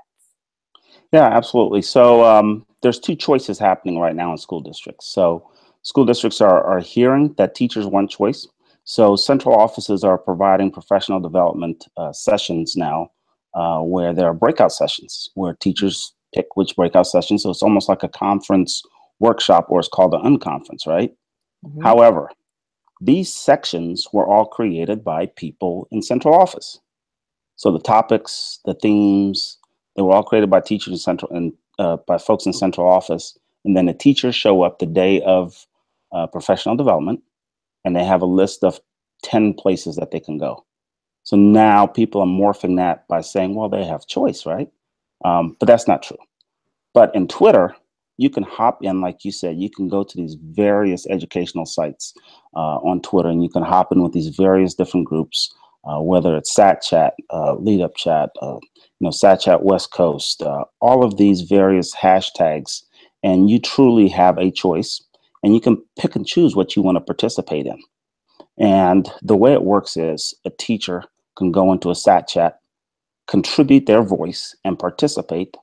Yeah, 1.13 1.27
absolutely. 1.27 1.83
So, 1.83 2.25
um, 2.25 2.65
there's 2.81 2.99
two 2.99 3.15
choices 3.15 3.57
happening 3.57 3.97
right 3.97 4.15
now 4.15 4.31
in 4.31 4.37
school 4.37 4.59
districts. 4.59 5.07
So, 5.07 5.49
school 5.83 6.03
districts 6.03 6.41
are, 6.41 6.61
are 6.63 6.79
hearing 6.79 7.33
that 7.37 7.55
teachers 7.55 7.85
want 7.85 8.09
choice 8.09 8.45
so 8.89 9.17
central 9.17 9.53
offices 9.53 10.05
are 10.05 10.17
providing 10.17 10.71
professional 10.71 11.19
development 11.19 11.87
uh, 11.97 12.13
sessions 12.13 12.77
now 12.77 13.11
uh, 13.53 13.79
where 13.79 14.13
there 14.13 14.27
are 14.27 14.33
breakout 14.33 14.71
sessions 14.71 15.29
where 15.33 15.55
teachers 15.55 16.13
pick 16.33 16.55
which 16.55 16.73
breakout 16.77 17.05
session. 17.05 17.37
So 17.37 17.49
it's 17.49 17.61
almost 17.61 17.89
like 17.89 18.03
a 18.03 18.07
conference 18.07 18.81
workshop 19.19 19.65
or 19.67 19.79
it's 19.81 19.89
called 19.89 20.13
an 20.13 20.21
unconference, 20.21 20.87
right? 20.87 21.11
Mm-hmm. 21.67 21.81
However, 21.81 22.29
these 23.01 23.33
sections 23.33 24.07
were 24.11 24.25
all 24.25 24.45
created 24.45 25.03
by 25.03 25.27
people 25.27 25.87
in 25.91 26.01
central 26.01 26.33
office. 26.33 26.79
So 27.55 27.71
the 27.71 27.79
topics, 27.79 28.59
the 28.65 28.73
themes, 28.73 29.57
they 29.95 30.01
were 30.01 30.13
all 30.13 30.23
created 30.23 30.49
by 30.49 30.61
teachers 30.61 30.93
in 30.93 30.99
central 30.99 31.31
and 31.31 31.53
uh, 31.79 31.97
by 32.07 32.17
folks 32.17 32.45
in 32.45 32.53
central 32.53 32.87
office, 32.87 33.37
and 33.65 33.75
then 33.75 33.85
the 33.85 33.93
teachers 33.93 34.35
show 34.35 34.63
up 34.63 34.79
the 34.79 34.85
day 34.85 35.21
of 35.21 35.67
uh, 36.11 36.25
professional 36.27 36.75
development, 36.75 37.21
and 37.83 37.95
they 37.95 38.03
have 38.03 38.21
a 38.21 38.25
list 38.25 38.63
of 38.63 38.79
10 39.23 39.53
places 39.53 39.95
that 39.95 40.11
they 40.11 40.19
can 40.19 40.37
go. 40.37 40.65
So 41.23 41.35
now 41.35 41.85
people 41.85 42.21
are 42.21 42.27
morphing 42.27 42.77
that 42.77 43.07
by 43.07 43.21
saying, 43.21 43.53
well, 43.53 43.69
they 43.69 43.83
have 43.83 44.07
choice, 44.07 44.45
right? 44.45 44.69
Um, 45.25 45.57
but 45.59 45.65
that's 45.65 45.87
not 45.87 46.03
true. 46.03 46.17
But 46.93 47.13
in 47.13 47.27
Twitter, 47.27 47.75
you 48.17 48.29
can 48.29 48.43
hop 48.43 48.79
in, 48.81 48.99
like 49.01 49.23
you 49.23 49.31
said, 49.31 49.57
you 49.57 49.69
can 49.69 49.87
go 49.87 50.03
to 50.03 50.17
these 50.17 50.35
various 50.51 51.07
educational 51.07 51.65
sites 51.65 52.13
uh, 52.55 52.77
on 52.77 53.01
Twitter 53.01 53.29
and 53.29 53.43
you 53.43 53.49
can 53.49 53.63
hop 53.63 53.91
in 53.91 54.01
with 54.01 54.13
these 54.13 54.29
various 54.35 54.73
different 54.73 55.07
groups, 55.07 55.53
uh, 55.85 56.01
whether 56.01 56.35
it's 56.35 56.51
SAT 56.51 56.81
Chat, 56.81 57.13
uh, 57.31 57.55
Lead 57.55 57.81
Up 57.81 57.95
Chat, 57.95 58.31
uh, 58.41 58.55
you 58.55 59.01
know, 59.01 59.11
SAT 59.11 59.41
Chat 59.41 59.63
West 59.63 59.91
Coast, 59.91 60.41
uh, 60.41 60.65
all 60.81 61.03
of 61.05 61.17
these 61.17 61.41
various 61.41 61.95
hashtags, 61.95 62.81
and 63.23 63.49
you 63.49 63.59
truly 63.59 64.07
have 64.07 64.37
a 64.37 64.51
choice 64.51 65.01
and 65.43 65.53
you 65.53 65.61
can 65.61 65.77
pick 65.99 66.15
and 66.15 66.25
choose 66.25 66.55
what 66.55 66.75
you 66.75 66.81
want 66.81 66.95
to 66.95 67.01
participate 67.01 67.67
in. 67.67 67.79
And 68.59 69.09
the 69.21 69.37
way 69.37 69.53
it 69.53 69.63
works 69.63 69.95
is 69.95 70.33
a 70.43 70.49
teacher 70.49 71.03
can 71.37 71.51
go 71.51 71.71
into 71.71 71.91
a 71.91 71.95
SAT 71.95 72.27
Chat, 72.27 72.59
contribute 73.27 73.85
their 73.85 74.01
voice 74.01 74.55
and 74.63 74.79
participate 74.79 75.55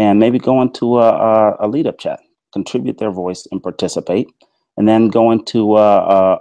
and 0.00 0.18
maybe 0.18 0.38
go 0.38 0.62
into 0.62 0.98
a, 0.98 1.10
a, 1.10 1.56
a 1.60 1.68
lead 1.68 1.86
up 1.86 1.98
chat, 1.98 2.20
contribute 2.54 2.96
their 2.96 3.10
voice 3.10 3.46
and 3.52 3.62
participate, 3.62 4.28
and 4.78 4.88
then 4.88 5.08
go 5.08 5.30
into 5.30 5.76
a, 5.76 5.98
a 5.98 6.40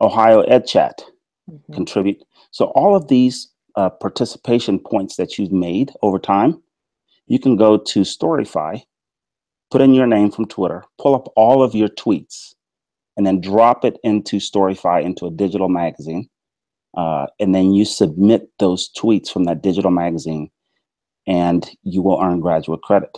Ohio 0.00 0.40
Ed 0.40 0.66
Chat, 0.66 1.04
mm-hmm. 1.50 1.74
contribute. 1.74 2.24
So 2.50 2.66
all 2.74 2.96
of 2.96 3.08
these 3.08 3.48
uh, 3.76 3.90
participation 3.90 4.78
points 4.78 5.16
that 5.16 5.36
you've 5.38 5.52
made 5.52 5.92
over 6.00 6.18
time, 6.18 6.62
you 7.26 7.38
can 7.38 7.56
go 7.56 7.76
to 7.76 8.00
Storify, 8.00 8.82
put 9.70 9.82
in 9.82 9.92
your 9.92 10.06
name 10.06 10.30
from 10.30 10.46
Twitter, 10.46 10.82
pull 10.98 11.14
up 11.14 11.30
all 11.36 11.62
of 11.62 11.74
your 11.74 11.88
tweets, 11.88 12.54
and 13.18 13.26
then 13.26 13.38
drop 13.38 13.84
it 13.84 13.98
into 14.02 14.38
Storify 14.38 15.02
into 15.04 15.26
a 15.26 15.30
digital 15.30 15.68
magazine. 15.68 16.26
Uh, 16.96 17.26
and 17.38 17.54
then 17.54 17.74
you 17.74 17.84
submit 17.84 18.48
those 18.58 18.88
tweets 18.96 19.30
from 19.30 19.44
that 19.44 19.60
digital 19.60 19.90
magazine 19.90 20.50
and 21.28 21.70
you 21.82 22.02
will 22.02 22.20
earn 22.20 22.40
graduate 22.40 22.82
credit. 22.82 23.16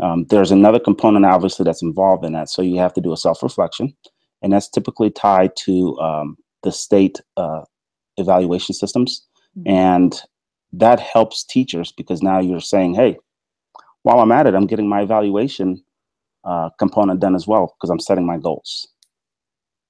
Um, 0.00 0.26
there's 0.28 0.52
another 0.52 0.78
component, 0.78 1.24
obviously, 1.24 1.64
that's 1.64 1.82
involved 1.82 2.24
in 2.24 2.34
that. 2.34 2.50
So 2.50 2.60
you 2.62 2.78
have 2.78 2.92
to 2.94 3.00
do 3.00 3.12
a 3.12 3.16
self 3.16 3.42
reflection, 3.42 3.96
and 4.42 4.52
that's 4.52 4.68
typically 4.68 5.10
tied 5.10 5.56
to 5.64 5.98
um, 5.98 6.36
the 6.62 6.70
state 6.70 7.20
uh, 7.36 7.62
evaluation 8.18 8.74
systems. 8.74 9.26
Mm-hmm. 9.58 9.70
And 9.70 10.22
that 10.74 11.00
helps 11.00 11.44
teachers 11.44 11.92
because 11.92 12.22
now 12.22 12.38
you're 12.38 12.60
saying, 12.60 12.94
hey, 12.94 13.16
while 14.02 14.20
I'm 14.20 14.32
at 14.32 14.46
it, 14.46 14.54
I'm 14.54 14.66
getting 14.66 14.88
my 14.88 15.00
evaluation 15.00 15.82
uh, 16.44 16.68
component 16.78 17.20
done 17.20 17.34
as 17.34 17.46
well 17.46 17.74
because 17.74 17.90
I'm 17.90 17.98
setting 17.98 18.26
my 18.26 18.36
goals. 18.36 18.86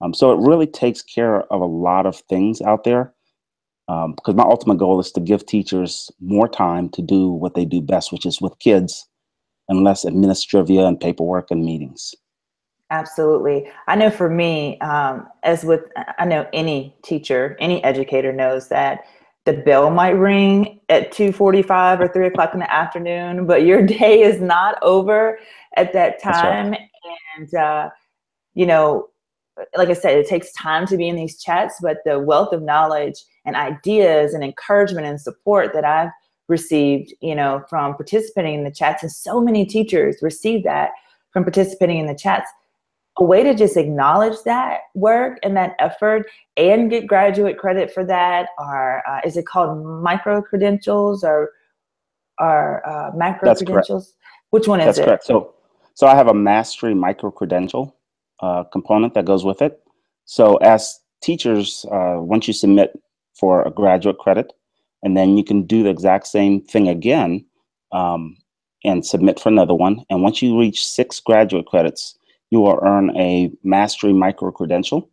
Um, 0.01 0.15
so 0.15 0.31
it 0.31 0.47
really 0.47 0.67
takes 0.67 1.03
care 1.03 1.43
of 1.53 1.61
a 1.61 1.67
lot 1.67 2.07
of 2.07 2.21
things 2.29 2.63
out 2.63 2.85
there 2.85 3.13
because 3.87 4.29
um, 4.31 4.37
my 4.37 4.43
ultimate 4.43 4.79
goal 4.79 4.99
is 4.99 5.13
to 5.13 5.21
give 5.21 5.47
teachers 5.47 6.11
more 6.21 6.49
time 6.49 6.89
to 6.91 7.03
do 7.03 7.29
what 7.29 7.55
they 7.55 7.65
do 7.65 7.81
best, 7.81 8.13
which 8.13 8.27
is 8.27 8.41
with 8.41 8.59
kids, 8.59 9.09
and 9.69 9.85
less 9.85 10.05
administrivia 10.05 10.87
and 10.87 11.01
paperwork 11.01 11.51
and 11.51 11.65
meetings. 11.65 12.15
Absolutely. 12.91 13.69
I 13.89 13.97
know 13.97 14.11
for 14.11 14.31
me, 14.31 14.79
um, 14.81 15.27
as 15.43 15.65
with, 15.65 15.83
I 16.19 16.25
know 16.25 16.47
any 16.53 16.95
teacher, 17.03 17.57
any 17.59 17.83
educator 17.83 18.33
knows 18.33 18.69
that 18.69 19.05
the 19.45 19.55
bell 19.55 19.91
might 19.91 20.11
ring 20.11 20.81
at 20.89 21.13
2.45 21.13 22.01
or 22.01 22.09
3 22.09 22.27
o'clock 22.27 22.55
in 22.55 22.61
the 22.61 22.73
afternoon, 22.73 23.47
but 23.47 23.65
your 23.65 23.83
day 23.87 24.23
is 24.23 24.41
not 24.41 24.79
over 24.83 25.39
at 25.77 25.93
that 25.93 26.23
time. 26.23 26.71
Right. 26.71 26.81
And, 27.37 27.55
uh, 27.55 27.91
you 28.55 28.67
know, 28.67 29.09
like 29.77 29.89
I 29.89 29.95
said, 29.95 30.19
it 30.19 30.29
takes 30.29 30.53
time 30.53 30.87
to 30.87 30.97
be 30.97 31.09
in 31.09 31.17
these 31.17 31.41
chats, 31.41 31.77
but 31.81 31.99
the 32.05 32.19
wealth 32.19 32.53
of 32.53 32.63
knowledge 32.63 33.25
and 33.45 33.57
ideas 33.57 34.35
and 34.35 34.45
encouragement 34.45 35.07
and 35.07 35.21
support 35.21 35.73
that 35.73 35.85
I've 35.85 36.11
received, 36.49 37.13
you 37.21 37.35
know, 37.35 37.65
from 37.69 37.95
participating 37.95 38.55
in 38.55 38.65
the 38.65 38.71
chats, 38.71 39.03
and 39.03 39.11
so 39.11 39.41
many 39.41 39.65
teachers 39.65 40.17
receive 40.23 40.63
that 40.65 40.91
from 41.33 41.43
participating 41.43 41.99
in 41.99 42.07
the 42.07 42.15
chats. 42.15 42.51
A 43.19 43.25
way 43.25 43.43
to 43.43 43.55
just 43.55 43.79
acknowledge 43.79 44.37
that 44.45 44.81
work 44.95 45.39
and 45.43 45.57
that 45.57 45.75
effort 45.79 46.27
and 46.59 46.91
get 46.91 47.07
graduate 47.07 47.57
credit 47.57 47.91
for 47.91 48.05
that 48.05 48.51
are, 48.59 49.03
uh, 49.09 49.21
is 49.25 49.39
it 49.39 49.47
called 49.47 49.83
micro 50.03 50.43
credentials 50.43 51.25
or, 51.25 51.51
or 52.39 52.87
uh, 52.87 53.13
macro 53.17 53.49
That's 53.49 53.63
credentials? 53.63 54.05
Correct. 54.05 54.51
Which 54.51 54.69
one 54.69 54.81
is 54.81 54.87
That's 54.87 54.99
it? 54.99 55.05
correct. 55.07 55.25
So, 55.25 55.55
so 55.95 56.07
I 56.07 56.15
have 56.15 56.29
a 56.29 56.35
mastery 56.35 56.95
micro 56.95 57.31
credential 57.31 57.96
uh, 58.41 58.65
component 58.65 59.15
that 59.15 59.25
goes 59.25 59.45
with 59.45 59.63
it. 59.63 59.81
So 60.25 60.57
as 60.57 61.01
teachers, 61.23 61.87
uh, 61.91 62.17
once 62.19 62.47
you 62.47 62.55
submit 62.55 62.93
for 63.35 63.63
a 63.63 63.71
graduate 63.71 64.19
credit, 64.19 64.53
and 65.03 65.17
then 65.17 65.37
you 65.37 65.45
can 65.45 65.63
do 65.63 65.83
the 65.83 65.91
exact 65.91 66.27
same 66.27 66.61
thing 66.61 66.89
again 66.89 67.45
um, 67.93 68.37
and 68.85 69.05
submit 69.05 69.39
for 69.39 69.49
another 69.49 69.75
one. 69.75 70.05
And 70.11 70.23
once 70.23 70.43
you 70.43 70.59
reach 70.59 70.87
six 70.87 71.21
graduate 71.21 71.67
credits, 71.67 72.19
you 72.51 72.61
will 72.61 72.79
earn 72.83 73.17
a 73.17 73.51
mastery 73.63 74.13
micro 74.13 74.51
credential. 74.51 75.09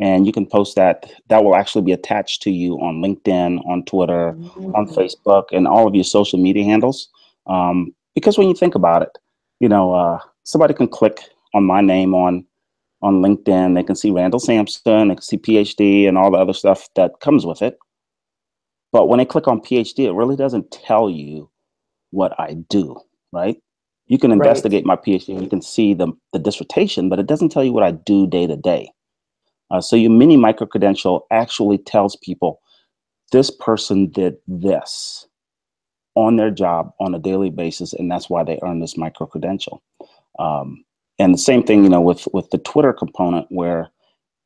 And 0.00 0.26
you 0.26 0.32
can 0.32 0.44
post 0.44 0.74
that. 0.74 1.10
That 1.28 1.44
will 1.44 1.54
actually 1.54 1.82
be 1.82 1.92
attached 1.92 2.42
to 2.42 2.50
you 2.50 2.74
on 2.80 3.00
LinkedIn, 3.00 3.64
on 3.66 3.84
Twitter, 3.84 4.32
mm-hmm. 4.32 4.74
on 4.74 4.88
Facebook, 4.88 5.44
and 5.52 5.68
all 5.68 5.86
of 5.86 5.94
your 5.94 6.04
social 6.04 6.38
media 6.38 6.64
handles. 6.64 7.08
Um, 7.46 7.94
because 8.14 8.36
when 8.36 8.48
you 8.48 8.54
think 8.54 8.74
about 8.74 9.02
it, 9.02 9.16
you 9.60 9.68
know, 9.68 9.94
uh, 9.94 10.18
somebody 10.42 10.74
can 10.74 10.88
click 10.88 11.20
on 11.54 11.64
my 11.64 11.80
name 11.80 12.14
on 12.14 12.44
on 13.02 13.20
LinkedIn. 13.20 13.74
They 13.74 13.82
can 13.82 13.96
see 13.96 14.10
Randall 14.10 14.40
Sampson, 14.40 15.08
they 15.08 15.14
can 15.14 15.22
see 15.22 15.36
PhD 15.36 16.08
and 16.08 16.18
all 16.18 16.30
the 16.30 16.38
other 16.38 16.54
stuff 16.54 16.88
that 16.96 17.20
comes 17.20 17.46
with 17.46 17.62
it. 17.62 17.78
But 18.92 19.08
when 19.08 19.18
they 19.18 19.24
click 19.24 19.48
on 19.48 19.60
PhD, 19.60 20.06
it 20.06 20.12
really 20.12 20.36
doesn't 20.36 20.70
tell 20.70 21.10
you 21.10 21.50
what 22.10 22.38
I 22.38 22.54
do, 22.70 22.96
right? 23.32 23.56
You 24.06 24.18
can 24.18 24.30
investigate 24.30 24.86
right. 24.86 24.96
my 24.96 24.96
PhD, 24.96 25.40
you 25.40 25.48
can 25.48 25.62
see 25.62 25.94
the, 25.94 26.12
the 26.32 26.38
dissertation, 26.38 27.08
but 27.08 27.18
it 27.18 27.26
doesn't 27.26 27.48
tell 27.48 27.64
you 27.64 27.72
what 27.72 27.82
I 27.82 27.90
do 27.90 28.26
day 28.26 28.46
to 28.46 28.56
day. 28.56 28.90
Uh, 29.70 29.80
so 29.80 29.96
your 29.96 30.10
mini 30.10 30.36
micro 30.36 30.66
credential 30.66 31.26
actually 31.30 31.78
tells 31.78 32.16
people 32.16 32.60
this 33.32 33.50
person 33.50 34.08
did 34.08 34.36
this 34.46 35.26
on 36.14 36.36
their 36.36 36.50
job 36.50 36.92
on 37.00 37.14
a 37.14 37.18
daily 37.18 37.50
basis, 37.50 37.92
and 37.92 38.10
that's 38.10 38.30
why 38.30 38.44
they 38.44 38.58
earn 38.62 38.80
this 38.80 38.96
micro 38.96 39.26
credential. 39.26 39.82
Um, 40.38 40.84
and 41.18 41.32
the 41.32 41.38
same 41.38 41.62
thing, 41.62 41.84
you 41.84 41.90
know, 41.90 42.00
with 42.00 42.26
with 42.32 42.50
the 42.50 42.58
Twitter 42.58 42.92
component, 42.92 43.46
where 43.50 43.90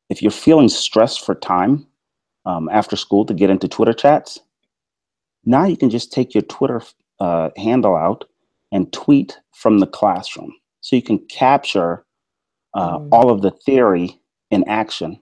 if 0.09 0.21
you're 0.21 0.31
feeling 0.31 0.69
stressed 0.69 1.25
for 1.25 1.35
time 1.35 1.87
um, 2.45 2.69
after 2.71 2.95
school 2.95 3.25
to 3.25 3.33
get 3.33 3.49
into 3.49 3.67
Twitter 3.67 3.93
chats, 3.93 4.39
now 5.45 5.65
you 5.65 5.77
can 5.77 5.89
just 5.89 6.11
take 6.11 6.33
your 6.33 6.43
Twitter 6.43 6.81
uh, 7.19 7.49
handle 7.57 7.95
out 7.95 8.25
and 8.71 8.91
tweet 8.93 9.39
from 9.53 9.79
the 9.79 9.87
classroom. 9.87 10.53
So 10.81 10.95
you 10.95 11.01
can 11.01 11.19
capture 11.27 12.05
uh, 12.75 12.99
mm. 12.99 13.09
all 13.11 13.29
of 13.31 13.41
the 13.41 13.51
theory 13.51 14.19
in 14.51 14.63
action 14.67 15.19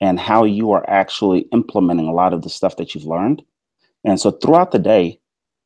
and 0.00 0.18
how 0.18 0.44
you 0.44 0.72
are 0.72 0.88
actually 0.88 1.40
implementing 1.52 2.08
a 2.08 2.12
lot 2.12 2.32
of 2.32 2.42
the 2.42 2.50
stuff 2.50 2.76
that 2.76 2.94
you've 2.94 3.04
learned. 3.04 3.42
And 4.04 4.20
so 4.20 4.30
throughout 4.30 4.72
the 4.72 4.78
day, 4.78 5.20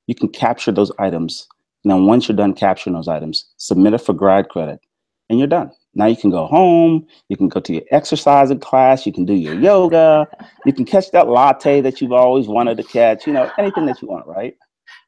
you 0.06 0.14
can 0.14 0.28
capture 0.28 0.72
those 0.72 0.92
items. 0.98 1.48
And 1.82 1.92
then 1.92 2.06
once 2.06 2.28
you're 2.28 2.36
done 2.36 2.54
capturing 2.54 2.94
those 2.94 3.08
items, 3.08 3.46
submit 3.56 3.94
it 3.94 3.98
for 3.98 4.12
grad 4.12 4.48
credit 4.48 4.80
and 5.28 5.38
you're 5.38 5.48
done. 5.48 5.70
Now 5.94 6.06
you 6.06 6.16
can 6.16 6.30
go 6.30 6.46
home, 6.46 7.06
you 7.28 7.36
can 7.36 7.48
go 7.48 7.60
to 7.60 7.72
your 7.72 7.82
exercising 7.90 8.60
class, 8.60 9.06
you 9.06 9.12
can 9.12 9.24
do 9.24 9.34
your 9.34 9.54
yoga, 9.54 10.26
you 10.66 10.72
can 10.72 10.84
catch 10.84 11.10
that 11.12 11.28
latte 11.28 11.80
that 11.80 12.00
you've 12.00 12.12
always 12.12 12.48
wanted 12.48 12.76
to 12.78 12.82
catch, 12.82 13.26
you 13.26 13.32
know, 13.32 13.50
anything 13.58 13.86
that 13.86 14.02
you 14.02 14.08
want, 14.08 14.26
right? 14.26 14.56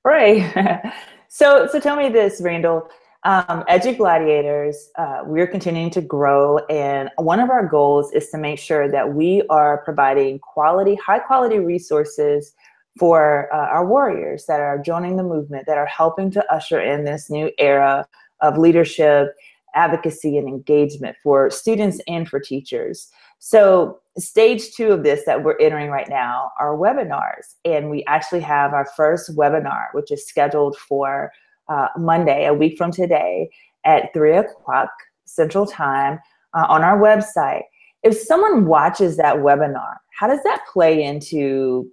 Right. 0.04 0.92
so 1.28 1.66
so 1.70 1.80
tell 1.80 1.96
me 1.96 2.08
this, 2.08 2.40
Randall. 2.40 2.88
Um, 3.24 3.64
Edu 3.68 3.96
Gladiators, 3.96 4.90
uh, 4.96 5.22
we're 5.24 5.48
continuing 5.48 5.90
to 5.90 6.00
grow, 6.00 6.58
and 6.70 7.10
one 7.16 7.40
of 7.40 7.50
our 7.50 7.66
goals 7.66 8.12
is 8.12 8.28
to 8.28 8.38
make 8.38 8.60
sure 8.60 8.88
that 8.88 9.14
we 9.14 9.42
are 9.50 9.78
providing 9.78 10.38
quality, 10.38 10.94
high 10.94 11.18
quality 11.18 11.58
resources 11.58 12.54
for 12.96 13.52
uh, 13.52 13.56
our 13.56 13.84
warriors 13.84 14.46
that 14.46 14.60
are 14.60 14.78
joining 14.78 15.16
the 15.16 15.24
movement, 15.24 15.66
that 15.66 15.76
are 15.76 15.86
helping 15.86 16.30
to 16.30 16.54
usher 16.54 16.80
in 16.80 17.04
this 17.04 17.28
new 17.28 17.50
era 17.58 18.06
of 18.42 18.58
leadership 18.58 19.34
advocacy 19.76 20.36
and 20.38 20.48
engagement 20.48 21.16
for 21.22 21.50
students 21.50 22.00
and 22.08 22.28
for 22.28 22.40
teachers. 22.40 23.08
So 23.38 24.00
stage 24.18 24.72
two 24.72 24.88
of 24.90 25.04
this 25.04 25.24
that 25.26 25.44
we're 25.44 25.58
entering 25.58 25.90
right 25.90 26.08
now 26.08 26.50
are 26.58 26.76
webinars. 26.76 27.54
And 27.64 27.90
we 27.90 28.02
actually 28.06 28.40
have 28.40 28.72
our 28.72 28.86
first 28.96 29.36
webinar, 29.36 29.84
which 29.92 30.10
is 30.10 30.26
scheduled 30.26 30.76
for 30.76 31.30
uh, 31.68 31.88
Monday, 31.96 32.46
a 32.46 32.54
week 32.54 32.78
from 32.78 32.90
today 32.90 33.50
at 33.84 34.12
three 34.14 34.36
o'clock 34.36 34.90
Central 35.26 35.66
Time 35.66 36.18
uh, 36.54 36.66
on 36.68 36.82
our 36.82 36.98
website. 36.98 37.62
If 38.02 38.16
someone 38.16 38.66
watches 38.66 39.16
that 39.18 39.36
webinar, 39.36 39.96
how 40.18 40.26
does 40.26 40.42
that 40.44 40.62
play 40.72 41.02
into 41.02 41.90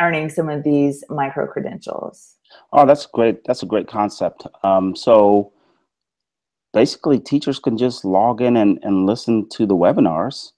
earning 0.00 0.28
some 0.28 0.48
of 0.48 0.64
these 0.64 1.04
micro 1.08 1.46
credentials? 1.46 2.36
Oh, 2.72 2.86
that's 2.86 3.06
great. 3.06 3.44
That's 3.44 3.62
a 3.62 3.66
great 3.66 3.86
concept. 3.86 4.46
Um, 4.62 4.96
so 4.96 5.52
basically, 6.74 7.18
teachers 7.20 7.58
can 7.58 7.78
just 7.78 8.04
log 8.04 8.42
in 8.42 8.56
and, 8.56 8.78
and 8.82 9.06
listen 9.06 9.48
to 9.50 9.64
the 9.64 9.76
webinars. 9.76 10.50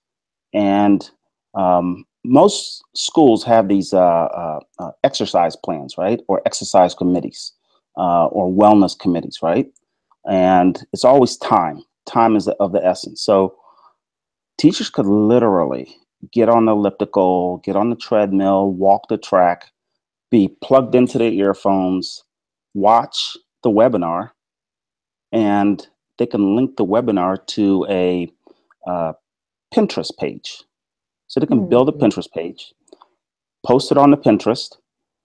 And 0.53 1.09
um, 1.55 2.05
most 2.25 2.83
schools 2.97 3.45
have 3.45 3.69
these 3.69 3.93
uh, 3.93 3.99
uh, 4.01 4.61
uh, 4.81 4.91
exercise 5.05 5.55
plans, 5.55 5.97
right? 5.97 6.21
Or 6.27 6.43
exercise 6.47 6.95
committees 6.95 7.53
uh, 7.97 8.27
or 8.27 8.51
wellness 8.51 8.99
committees, 8.99 9.39
right? 9.43 9.67
And 10.29 10.85
it's 10.93 11.05
always 11.05 11.37
time. 11.37 11.83
Time 12.07 12.35
is 12.35 12.49
of 12.49 12.73
the 12.73 12.85
essence. 12.85 13.23
So 13.23 13.55
teachers 14.59 14.91
could 14.91 15.07
literally 15.07 15.95
get 16.33 16.49
on 16.49 16.65
the 16.65 16.73
elliptical, 16.73 17.59
get 17.59 17.77
on 17.77 17.91
the 17.91 17.97
treadmill, 17.97 18.73
walk 18.73 19.09
the 19.09 19.19
track, 19.19 19.67
be 20.31 20.57
plugged 20.63 20.95
into 20.95 21.19
their 21.19 21.31
earphones, 21.31 22.25
watch 22.75 23.37
the 23.63 23.71
webinar, 23.71 24.31
and 25.33 25.87
they 26.19 26.27
can 26.27 26.57
link 26.57 26.77
the 26.77 26.85
webinar 26.85 27.45
to 27.47 27.87
a 27.89 28.31
uh, 28.87 29.13
Pinterest 29.75 30.17
page. 30.19 30.63
So 31.27 31.41
they 31.41 31.47
can 31.47 31.61
mm-hmm. 31.61 31.69
build 31.69 31.89
a 31.89 31.93
Pinterest 31.93 32.31
page, 32.31 32.73
post 33.65 33.91
it 33.91 33.99
on 33.99 34.11
the 34.11 34.17
Pinterest, 34.17 34.77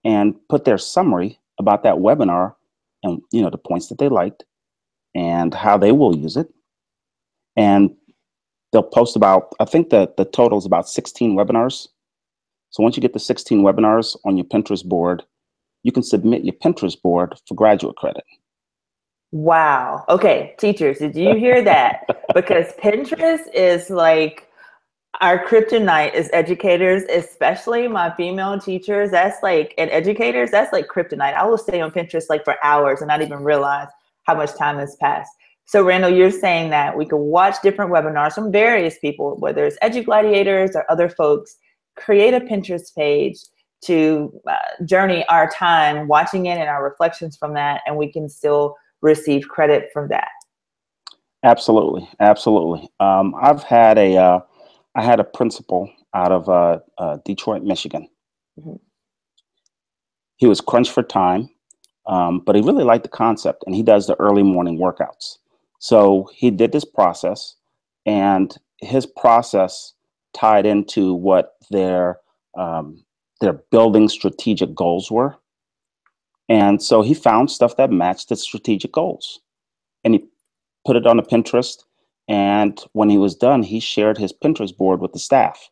and 0.03 0.36
put 0.50 0.65
their 0.65 0.77
summary 0.77 1.39
about 1.60 1.83
that 1.83 1.95
webinar 1.95 2.55
and 3.03 3.21
you 3.31 3.41
know 3.41 3.50
the 3.50 3.57
points 3.57 3.88
that 3.88 3.98
they 3.98 4.10
liked 4.10 4.43
and 5.15 5.53
how 5.53 5.77
they 5.77 5.91
will 5.91 6.15
use 6.15 6.38
it. 6.38 6.48
And 7.55 7.95
they'll 8.71 8.83
post 8.83 9.15
about 9.15 9.53
I 9.60 9.65
think 9.65 9.89
that 9.89 10.17
the 10.17 10.25
total 10.25 10.57
is 10.57 10.65
about 10.65 10.89
16 10.89 11.36
webinars. 11.36 11.88
So 12.71 12.81
once 12.81 12.95
you 12.95 13.01
get 13.01 13.13
the 13.13 13.19
16 13.19 13.62
webinars 13.62 14.17
on 14.24 14.38
your 14.38 14.45
Pinterest 14.45 14.86
board, 14.86 15.24
you 15.83 15.91
can 15.91 16.03
submit 16.03 16.45
your 16.45 16.53
Pinterest 16.53 17.00
board 17.01 17.36
for 17.48 17.53
graduate 17.53 17.98
credit. 17.98 18.24
Wow. 19.31 20.03
Okay, 20.09 20.55
teachers, 20.59 21.00
did 21.00 21.15
you 21.15 21.35
hear 21.35 21.61
that? 21.61 22.05
because 22.35 22.73
Pinterest 22.73 23.51
is 23.53 23.89
like 23.89 24.47
our 25.21 25.45
kryptonite 25.45 26.13
as 26.13 26.29
educators, 26.33 27.03
especially 27.03 27.88
my 27.88 28.13
female 28.15 28.59
teachers. 28.59 29.11
That's 29.11 29.41
like, 29.41 29.73
and 29.77 29.89
educators, 29.91 30.51
that's 30.51 30.73
like 30.73 30.88
kryptonite. 30.88 31.33
I 31.33 31.45
will 31.45 31.57
stay 31.57 31.79
on 31.79 31.91
Pinterest 31.91 32.25
like 32.29 32.43
for 32.43 32.55
hours 32.63 33.01
and 33.01 33.07
not 33.07 33.21
even 33.21 33.43
realize 33.43 33.88
how 34.23 34.35
much 34.35 34.53
time 34.55 34.77
has 34.79 34.95
passed. 34.97 35.31
So, 35.65 35.83
Randall, 35.83 36.09
you're 36.09 36.31
saying 36.31 36.69
that 36.71 36.97
we 36.97 37.05
could 37.05 37.17
watch 37.17 37.55
different 37.63 37.91
webinars 37.91 38.33
from 38.33 38.51
various 38.51 39.00
people, 39.00 39.38
whether 39.38 39.65
it's 39.65 39.77
EduGladiators 39.81 40.75
or 40.75 40.89
other 40.91 41.07
folks, 41.07 41.55
create 41.95 42.33
a 42.33 42.41
Pinterest 42.41 42.93
page 42.93 43.38
to 43.85 44.33
uh, 44.50 44.83
journey 44.85 45.25
our 45.29 45.50
time 45.50 46.07
watching 46.07 46.47
it 46.47 46.57
and 46.57 46.67
our 46.67 46.83
reflections 46.83 47.38
from 47.38 47.53
that, 47.53 47.81
and 47.85 47.95
we 47.95 48.11
can 48.11 48.27
still 48.27 48.75
receive 49.01 49.48
credit 49.48 49.89
from 49.93 50.08
that. 50.10 50.27
Absolutely, 51.43 52.08
absolutely. 52.20 52.88
Um, 53.00 53.34
I've 53.41 53.63
had 53.63 53.98
a, 53.98 54.15
uh, 54.17 54.39
I 54.96 55.03
had 55.03 55.20
a 55.20 55.24
principal 55.24 55.91
out 56.13 56.31
of 56.31 56.50
uh, 56.50 56.79
uh 56.98 57.17
Detroit, 57.25 57.63
Michigan. 57.63 58.08
Mm-hmm. 58.60 58.75
He 60.38 60.48
was 60.48 60.62
crunched 60.62 60.91
for 60.91 61.03
time, 61.03 61.50
um, 62.08 62.41
but 62.46 62.55
he 62.55 62.62
really 62.62 62.84
liked 62.84 63.03
the 63.03 63.10
concept, 63.10 63.63
and 63.65 63.75
he 63.75 63.84
does 63.84 64.08
the 64.08 64.20
early 64.20 64.43
morning 64.43 64.77
workouts. 64.77 65.38
So 65.79 66.29
he 66.34 66.51
did 66.51 66.72
this 66.72 66.86
process, 66.86 67.55
and 68.05 68.55
his 68.81 69.05
process 69.05 69.93
tied 70.34 70.65
into 70.65 71.13
what 71.13 71.53
their 71.70 72.20
um, 72.58 73.03
their 73.39 73.53
building 73.72 74.09
strategic 74.09 74.75
goals 74.75 75.09
were. 75.09 75.35
And 76.50 76.82
so 76.82 77.01
he 77.01 77.14
found 77.14 77.50
stuff 77.50 77.77
that 77.77 77.92
matched 77.92 78.30
the 78.30 78.36
strategic 78.36 78.92
goals, 78.92 79.40
and 80.04 80.14
he 80.16 80.25
put 80.86 80.96
it 80.96 81.08
on 81.08 81.20
a 81.20 81.24
Pinterest. 81.24 81.84
And 82.27 82.80
when 82.94 83.10
he 83.10 83.18
was 83.18 83.36
done, 83.36 83.64
he 83.64 83.80
shared 83.80 84.18
his 84.18 84.34
Pinterest 84.34 84.75
board 84.75 85.01
with 85.01 85.14
the 85.14 85.20
staff 85.20 85.70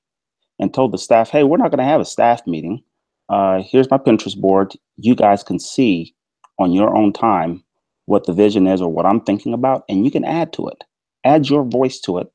and 0.59 0.73
told 0.73 0.91
the 0.91 0.97
staff, 0.97 1.29
"Hey, 1.29 1.43
we're 1.43 1.57
not 1.57 1.71
going 1.71 1.79
to 1.79 1.83
have 1.83 2.01
a 2.01 2.05
staff 2.05 2.45
meeting. 2.47 2.83
Uh, 3.29 3.61
here's 3.61 3.89
my 3.89 3.97
Pinterest 3.97 4.39
board. 4.39 4.73
You 4.97 5.15
guys 5.15 5.43
can 5.43 5.59
see 5.59 6.15
on 6.57 6.71
your 6.71 6.95
own 6.95 7.13
time 7.13 7.63
what 8.05 8.25
the 8.25 8.33
vision 8.33 8.65
is 8.67 8.81
or 8.81 8.91
what 8.91 9.05
I'm 9.05 9.21
thinking 9.21 9.53
about, 9.53 9.83
and 9.87 10.03
you 10.03 10.11
can 10.11 10.25
add 10.25 10.51
to 10.53 10.67
it. 10.67 10.83
Add 11.23 11.47
your 11.47 11.63
voice 11.63 11.99
to 12.01 12.17
it 12.17 12.27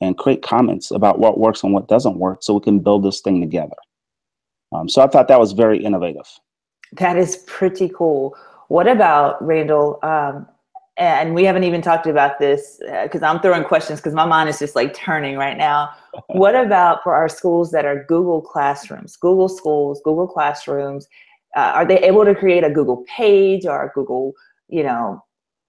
and 0.00 0.18
create 0.18 0.42
comments 0.42 0.90
about 0.90 1.18
what 1.18 1.38
works 1.38 1.62
and 1.62 1.72
what 1.72 1.88
doesn't 1.88 2.18
work 2.18 2.42
so 2.42 2.54
we 2.54 2.60
can 2.60 2.80
build 2.80 3.04
this 3.04 3.20
thing 3.20 3.40
together. 3.40 3.76
Um, 4.72 4.88
so 4.88 5.02
I 5.02 5.06
thought 5.06 5.28
that 5.28 5.40
was 5.40 5.52
very 5.52 5.82
innovative. 5.82 6.26
That 6.92 7.16
is 7.16 7.36
pretty 7.46 7.88
cool. 7.88 8.36
What 8.68 8.86
about 8.86 9.44
Randall? 9.44 9.98
Um, 10.02 10.46
and 10.96 11.34
we 11.34 11.44
haven't 11.44 11.64
even 11.64 11.80
talked 11.80 12.06
about 12.06 12.38
this 12.38 12.78
because 13.02 13.22
uh, 13.22 13.26
I'm 13.26 13.40
throwing 13.40 13.64
questions 13.64 14.00
because 14.00 14.12
my 14.14 14.26
mind 14.26 14.48
is 14.48 14.58
just 14.58 14.76
like 14.76 14.92
turning 14.92 15.36
right 15.36 15.56
now. 15.56 15.90
what 16.28 16.54
about 16.54 17.02
for 17.02 17.14
our 17.14 17.28
schools 17.28 17.70
that 17.70 17.86
are 17.86 18.04
Google 18.04 18.42
Classrooms, 18.42 19.16
Google 19.16 19.48
Schools, 19.48 20.00
Google 20.04 20.28
Classrooms? 20.28 21.08
Uh, 21.56 21.72
are 21.74 21.86
they 21.86 21.98
able 22.00 22.24
to 22.24 22.34
create 22.34 22.64
a 22.64 22.70
Google 22.70 23.04
page 23.16 23.64
or 23.64 23.84
a 23.84 23.90
Google 23.92 24.34
you 24.70 24.82
know, 24.82 25.22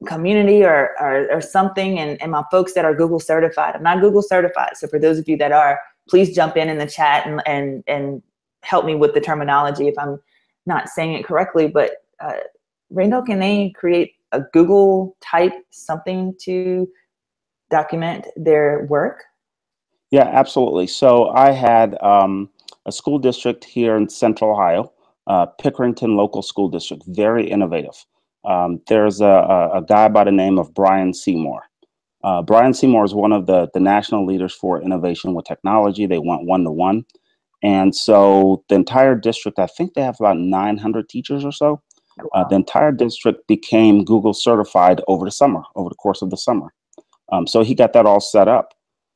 community 0.08 0.64
or, 0.64 0.92
or, 1.00 1.32
or 1.32 1.42
something 1.42 2.00
and, 2.00 2.22
and 2.22 2.32
my 2.32 2.44
folks 2.50 2.74
that 2.74 2.86
are 2.86 2.96
Google 2.96 3.20
certified. 3.20 3.76
I'm 3.76 3.84
not 3.84 4.02
Google 4.02 4.22
certified. 4.22 4.72
So 4.76 4.88
for 4.88 5.00
those 5.00 5.20
of 5.20 5.28
you 5.28 5.38
that 5.38 5.52
are, 5.52 5.80
please 6.10 6.34
jump 6.34 6.58
in 6.58 6.70
in 6.70 6.78
the 6.78 6.88
chat 6.88 7.28
and, 7.28 7.42
and, 7.46 7.84
and 7.88 8.24
help 8.64 8.86
me 8.86 8.96
with 8.96 9.14
the 9.14 9.22
terminology 9.22 9.88
if 9.88 9.98
I'm 9.98 10.20
not 10.66 10.90
saying 10.90 11.14
it 11.14 11.26
correctly. 11.26 11.68
But 11.68 11.92
uh, 12.20 12.38
Randall, 12.90 13.24
can 13.24 13.40
they 13.40 13.72
create 13.72 14.14
a 14.32 14.42
Google 14.54 15.16
type 15.22 15.54
something 15.72 16.36
to 16.42 16.88
document 17.70 18.28
their 18.36 18.86
work? 18.90 19.24
Yeah, 20.12 20.30
absolutely. 20.32 20.88
So 20.88 21.30
I 21.30 21.52
had 21.52 22.02
um, 22.04 22.50
a 22.86 22.92
school 22.92 23.18
district 23.18 23.64
here 23.64 23.96
in 23.96 24.10
Central 24.10 24.52
Ohio, 24.52 24.92
uh, 25.28 25.48
Pickerington 25.62 26.16
Local 26.16 26.42
School 26.42 26.70
District, 26.70 27.04
very 27.08 27.50
innovative. 27.50 28.06
Um, 28.44 28.82
there's 28.88 29.22
a, 29.22 29.72
a, 29.76 29.84
guy 29.88 30.08
by 30.08 30.24
the 30.24 30.32
name 30.32 30.58
of 30.58 30.74
Brian 30.74 31.14
Seymour. 31.14 31.62
Uh, 32.24 32.42
Brian 32.42 32.74
Seymour 32.74 33.06
is 33.06 33.14
one 33.14 33.32
of 33.32 33.46
the, 33.46 33.70
the 33.74 33.80
national 33.80 34.26
leaders 34.26 34.54
for 34.54 34.82
innovation 34.82 35.34
with 35.34 35.46
technology. 35.46 36.08
They 36.08 36.18
went 36.18 36.46
one 36.46 36.64
to 36.64 36.72
one. 36.72 37.06
And 37.64 37.96
so 37.96 38.64
the 38.70 38.76
entire 38.76 39.16
district, 39.16 39.60
I 39.60 39.68
think 39.68 39.94
they 39.94 40.02
have 40.02 40.20
about 40.20 40.38
900 40.38 41.10
teachers 41.10 41.46
or 41.46 41.52
so. 41.52 41.82
Oh, 42.20 42.30
uh, 42.34 42.48
the 42.48 42.56
entire 42.56 42.92
district 42.92 43.48
became 43.48 44.04
Google 44.04 44.34
certified 44.34 45.02
over 45.08 45.26
the 45.26 45.32
summer, 45.32 45.64
over 45.76 45.90
the 45.90 45.96
course 45.96 46.22
of 46.22 46.30
the 46.30 46.38
summer. 46.38 46.74
Um, 47.32 47.48
so 47.48 47.64
he 47.64 47.74
got 47.74 47.94
that 47.94 48.06
all 48.06 48.20
set 48.20 48.48
up. 48.48 48.74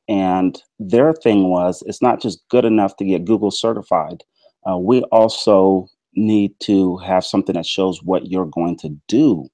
And 0.08 0.60
their 0.78 1.12
thing 1.12 1.48
was 1.48 1.82
it's 1.86 2.00
not 2.00 2.22
just 2.22 2.48
good 2.48 2.64
enough 2.64 2.96
to 2.96 3.04
get 3.04 3.24
Google 3.24 3.50
certified. 3.50 4.22
Uh, 4.68 4.78
we 4.78 5.02
also 5.04 5.88
need 6.14 6.58
to 6.60 6.96
have 6.98 7.24
something 7.24 7.54
that 7.54 7.66
shows 7.66 8.02
what 8.02 8.30
you're 8.30 8.46
going 8.46 8.76
to 8.78 8.88
do 9.08 9.48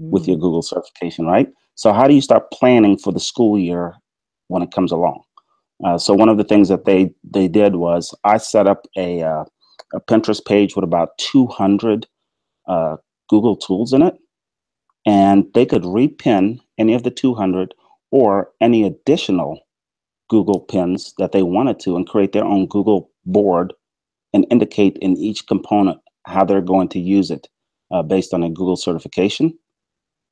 mm. 0.00 0.10
with 0.10 0.26
your 0.26 0.36
mm. 0.36 0.40
Google 0.40 0.62
certification, 0.62 1.26
right? 1.26 1.48
So, 1.76 1.92
how 1.92 2.06
do 2.06 2.14
you 2.14 2.20
start 2.20 2.50
planning 2.52 2.98
for 2.98 3.12
the 3.12 3.20
school 3.20 3.58
year 3.58 3.94
when 4.48 4.62
it 4.62 4.72
comes 4.72 4.92
along? 4.92 5.22
Uh, 5.82 5.98
so, 5.98 6.14
one 6.14 6.28
of 6.28 6.38
the 6.38 6.44
things 6.44 6.68
that 6.68 6.84
they 6.84 7.12
they 7.24 7.48
did 7.48 7.76
was 7.76 8.14
I 8.24 8.38
set 8.38 8.66
up 8.66 8.86
a 8.96 9.22
uh, 9.22 9.44
a 9.92 10.00
Pinterest 10.00 10.44
page 10.44 10.74
with 10.76 10.84
about 10.84 11.16
200 11.18 12.06
uh, 12.68 12.96
Google 13.28 13.56
tools 13.56 13.92
in 13.92 14.02
it, 14.02 14.16
and 15.06 15.46
they 15.54 15.66
could 15.66 15.82
repin 15.82 16.58
any 16.78 16.94
of 16.94 17.02
the 17.02 17.10
200 17.10 17.74
or 18.10 18.50
any 18.60 18.84
additional 18.84 19.60
Google 20.30 20.60
pins 20.60 21.14
that 21.18 21.32
they 21.32 21.42
wanted 21.42 21.80
to, 21.80 21.96
and 21.96 22.08
create 22.08 22.32
their 22.32 22.44
own 22.44 22.66
Google 22.66 23.10
board 23.26 23.72
and 24.32 24.46
indicate 24.50 24.96
in 24.98 25.16
each 25.16 25.46
component 25.46 25.98
how 26.26 26.44
they're 26.44 26.60
going 26.60 26.88
to 26.88 27.00
use 27.00 27.30
it 27.30 27.48
uh, 27.90 28.02
based 28.02 28.34
on 28.34 28.42
a 28.42 28.50
Google 28.50 28.76
certification. 28.76 29.56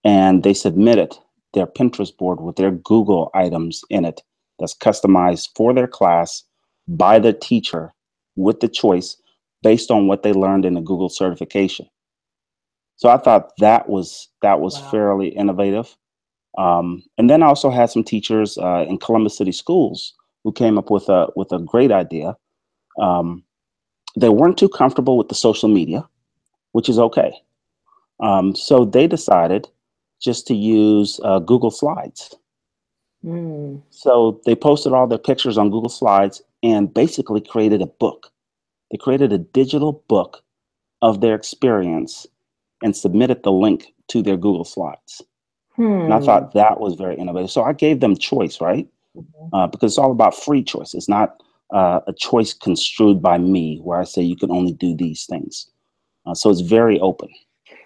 And 0.04 0.42
they 0.42 0.54
submitted 0.54 1.16
their 1.54 1.66
Pinterest 1.66 2.16
board 2.16 2.40
with 2.40 2.56
their 2.56 2.72
Google 2.72 3.30
items 3.34 3.82
in 3.90 4.04
it 4.04 4.22
that's 4.62 4.74
customized 4.74 5.48
for 5.56 5.74
their 5.74 5.88
class 5.88 6.44
by 6.88 7.18
the 7.18 7.32
teacher 7.32 7.92
with 8.36 8.60
the 8.60 8.68
choice 8.68 9.16
based 9.62 9.90
on 9.90 10.06
what 10.06 10.22
they 10.22 10.32
learned 10.32 10.64
in 10.64 10.74
the 10.74 10.80
Google 10.80 11.08
certification. 11.08 11.86
So 12.96 13.08
I 13.08 13.18
thought 13.18 13.50
that 13.58 13.88
was 13.88 14.28
that 14.42 14.60
was 14.60 14.80
wow. 14.80 14.90
fairly 14.90 15.28
innovative. 15.28 15.96
Um, 16.56 17.02
and 17.18 17.28
then 17.28 17.42
I 17.42 17.46
also 17.46 17.70
had 17.70 17.90
some 17.90 18.04
teachers 18.04 18.56
uh, 18.58 18.84
in 18.88 18.98
Columbus 18.98 19.36
City 19.36 19.52
Schools 19.52 20.14
who 20.44 20.52
came 20.52 20.78
up 20.78 20.90
with 20.90 21.08
a 21.08 21.28
with 21.34 21.50
a 21.52 21.58
great 21.58 21.90
idea. 21.90 22.36
Um, 23.00 23.42
they 24.16 24.28
weren't 24.28 24.58
too 24.58 24.68
comfortable 24.68 25.16
with 25.16 25.28
the 25.28 25.34
social 25.34 25.68
media, 25.68 26.06
which 26.72 26.88
is 26.88 26.98
okay. 26.98 27.32
Um, 28.20 28.54
so 28.54 28.84
they 28.84 29.06
decided 29.06 29.68
just 30.20 30.46
to 30.46 30.54
use 30.54 31.18
uh, 31.24 31.40
Google 31.40 31.70
Slides. 31.70 32.36
Mm. 33.24 33.82
So 33.90 34.40
they 34.44 34.54
posted 34.54 34.92
all 34.92 35.06
their 35.06 35.18
pictures 35.18 35.58
on 35.58 35.70
Google 35.70 35.90
Slides 35.90 36.42
and 36.62 36.92
basically 36.92 37.40
created 37.40 37.82
a 37.82 37.86
book. 37.86 38.30
They 38.90 38.98
created 38.98 39.32
a 39.32 39.38
digital 39.38 40.04
book 40.08 40.42
of 41.00 41.20
their 41.20 41.34
experience 41.34 42.26
and 42.82 42.96
submitted 42.96 43.42
the 43.42 43.52
link 43.52 43.86
to 44.08 44.22
their 44.22 44.36
Google 44.36 44.64
Slides. 44.64 45.22
Hmm. 45.76 46.02
And 46.02 46.14
I 46.14 46.20
thought 46.20 46.52
that 46.54 46.80
was 46.80 46.94
very 46.94 47.16
innovative. 47.16 47.50
So 47.50 47.62
I 47.62 47.72
gave 47.72 48.00
them 48.00 48.16
choice, 48.16 48.60
right? 48.60 48.86
Mm-hmm. 49.16 49.54
Uh, 49.54 49.66
because 49.66 49.92
it's 49.92 49.98
all 49.98 50.10
about 50.10 50.34
free 50.34 50.62
choice. 50.62 50.94
It's 50.94 51.08
not 51.08 51.42
uh, 51.72 52.00
a 52.06 52.12
choice 52.12 52.52
construed 52.52 53.22
by 53.22 53.38
me 53.38 53.78
where 53.82 53.98
I 53.98 54.04
say 54.04 54.22
you 54.22 54.36
can 54.36 54.50
only 54.50 54.72
do 54.72 54.94
these 54.94 55.26
things. 55.26 55.70
Uh, 56.26 56.34
so 56.34 56.50
it's 56.50 56.60
very 56.60 57.00
open. 57.00 57.28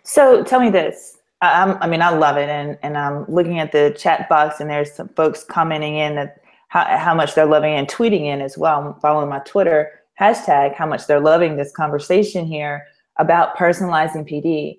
So 0.02 0.44
tell 0.44 0.60
me 0.60 0.70
this. 0.70 1.15
I, 1.46 1.84
I 1.84 1.86
mean, 1.86 2.02
I 2.02 2.10
love 2.10 2.36
it, 2.36 2.48
and 2.48 2.78
and 2.82 2.96
I'm 2.96 3.24
looking 3.28 3.58
at 3.58 3.72
the 3.72 3.94
chat 3.98 4.28
box, 4.28 4.60
and 4.60 4.70
there's 4.70 4.92
some 4.92 5.08
folks 5.10 5.44
commenting 5.44 5.96
in 5.96 6.16
that 6.16 6.42
how, 6.68 6.84
how 6.98 7.14
much 7.14 7.34
they're 7.34 7.46
loving 7.46 7.74
and 7.74 7.88
tweeting 7.88 8.26
in 8.26 8.40
as 8.40 8.58
well. 8.58 8.98
Following 9.00 9.28
my 9.28 9.38
Twitter 9.40 9.90
hashtag 10.20 10.74
how 10.74 10.86
much 10.86 11.06
they're 11.06 11.20
loving 11.20 11.56
this 11.56 11.72
conversation 11.72 12.46
here 12.46 12.86
about 13.18 13.56
personalizing 13.56 14.28
PD. 14.28 14.76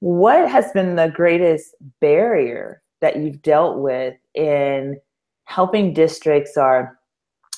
What 0.00 0.48
has 0.48 0.70
been 0.72 0.96
the 0.96 1.08
greatest 1.08 1.74
barrier 2.00 2.82
that 3.00 3.16
you've 3.16 3.42
dealt 3.42 3.78
with 3.78 4.14
in 4.34 4.98
helping 5.44 5.92
districts 5.92 6.52
or 6.56 6.98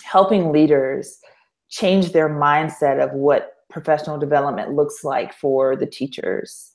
helping 0.03 0.53
leaders 0.53 1.19
change 1.69 2.13
their 2.13 2.29
mindset 2.29 3.03
of 3.03 3.13
what 3.13 3.55
professional 3.71 4.19
development 4.19 4.73
looks 4.73 5.05
like 5.05 5.33
for 5.33 5.77
the 5.77 5.87
teachers 5.87 6.72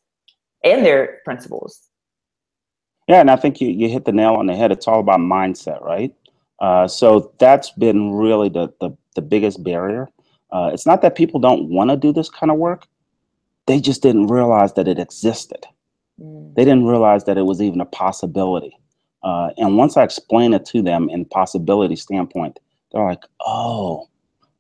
and 0.72 0.86
their 0.86 1.20
principals. 1.26 1.88
Yeah, 3.08 3.22
and 3.22 3.32
I 3.32 3.36
think 3.38 3.62
you, 3.62 3.70
you 3.70 3.90
hit 3.90 4.06
the 4.06 4.12
nail 4.12 4.34
on 4.34 4.48
the 4.48 4.56
head. 4.56 4.72
It's 4.72 4.88
all 4.88 5.00
about 5.00 5.20
mindset, 5.20 5.82
right? 5.82 6.14
Uh, 6.60 6.88
so 6.88 7.32
that's 7.40 7.70
been 7.72 8.12
really 8.14 8.50
the, 8.50 8.74
the, 8.82 8.92
the 9.16 9.22
biggest 9.22 9.64
barrier. 9.64 10.10
Uh, 10.52 10.72
it's 10.74 10.86
not 10.86 11.02
that 11.02 11.16
people 11.16 11.40
don't 11.40 11.70
want 11.70 11.90
to 11.90 11.98
do 11.98 12.12
this 12.12 12.30
kind 12.30 12.52
of 12.52 12.58
work, 12.58 12.88
they 13.66 13.80
just 13.80 14.02
didn't 14.02 14.28
realize 14.28 14.74
that 14.74 14.88
it 14.88 14.98
existed. 14.98 15.66
Mm. 16.22 16.56
They 16.56 16.64
didn't 16.64 16.86
realize 16.86 17.26
that 17.26 17.38
it 17.38 17.44
was 17.44 17.62
even 17.62 17.82
a 17.82 17.86
possibility. 17.86 18.78
Uh, 19.24 19.50
and 19.58 19.78
once 19.78 19.98
I 19.98 20.04
explained 20.04 20.54
it 20.54 20.66
to 20.68 20.82
them 20.82 21.10
in 21.10 21.26
possibility 21.26 21.96
standpoint, 21.96 22.60
they're 22.92 23.04
like, 23.04 23.24
oh. 23.46 24.08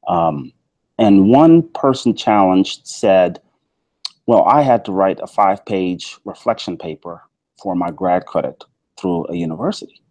Um, 0.08 0.52
and 1.00 1.30
one 1.30 1.63
person 1.70 2.15
challenged 2.15 2.86
said, 2.86 3.39
well, 4.27 4.43
I 4.43 4.61
had 4.61 4.85
to 4.85 4.91
write 4.91 5.19
a 5.21 5.27
five 5.27 5.65
page 5.65 6.17
reflection 6.25 6.77
paper 6.77 7.23
for 7.61 7.75
my 7.75 7.89
grad 7.89 8.25
credit 8.25 8.63
through 8.99 9.25
a 9.29 9.35
university. 9.35 10.01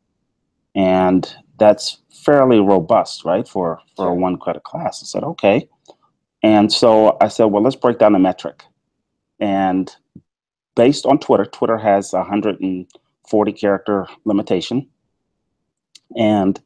And 0.75 1.33
that's 1.59 1.99
fairly 2.25 2.59
robust, 2.59 3.25
right, 3.25 3.47
for, 3.47 3.79
for 3.95 4.09
a 4.09 4.15
one 4.15 4.39
credit 4.39 4.65
class. 4.65 5.03
I 5.03 5.07
said, 5.07 5.23
okay. 5.25 5.69
And 6.43 6.73
so 6.73 7.17
I 7.21 7.29
said, 7.29 7.47
well, 7.47 7.63
let's 7.63 7.77
break 7.77 7.99
down 7.99 8.13
the 8.13 8.19
metric. 8.19 8.63
And 9.39 9.95
based 10.75 11.07
on 11.07 11.19
Twitter, 11.19 11.45
Twitter 11.45 11.79
has 11.79 12.13
a 12.13 12.19
140 12.19 13.53
character 13.53 14.07
limitation. 14.25 14.89
And 16.17 16.61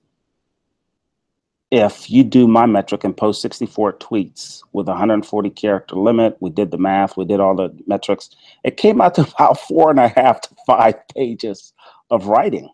if 1.70 2.10
you 2.10 2.24
do 2.24 2.48
my 2.48 2.66
metric 2.66 3.04
and 3.04 3.16
post 3.16 3.40
64 3.42 3.94
tweets 3.94 4.62
with 4.72 4.88
140 4.88 5.50
character 5.50 5.94
limit, 5.94 6.36
we 6.40 6.50
did 6.50 6.72
the 6.72 6.78
math, 6.78 7.16
we 7.16 7.24
did 7.24 7.38
all 7.38 7.54
the 7.54 7.72
metrics, 7.86 8.30
it 8.64 8.76
came 8.76 9.00
out 9.00 9.14
to 9.14 9.22
about 9.34 9.60
four 9.60 9.90
and 9.90 10.00
a 10.00 10.08
half 10.08 10.40
to 10.42 10.54
five 10.66 10.94
pages 11.14 11.72
of 12.10 12.26
writing. 12.26 12.68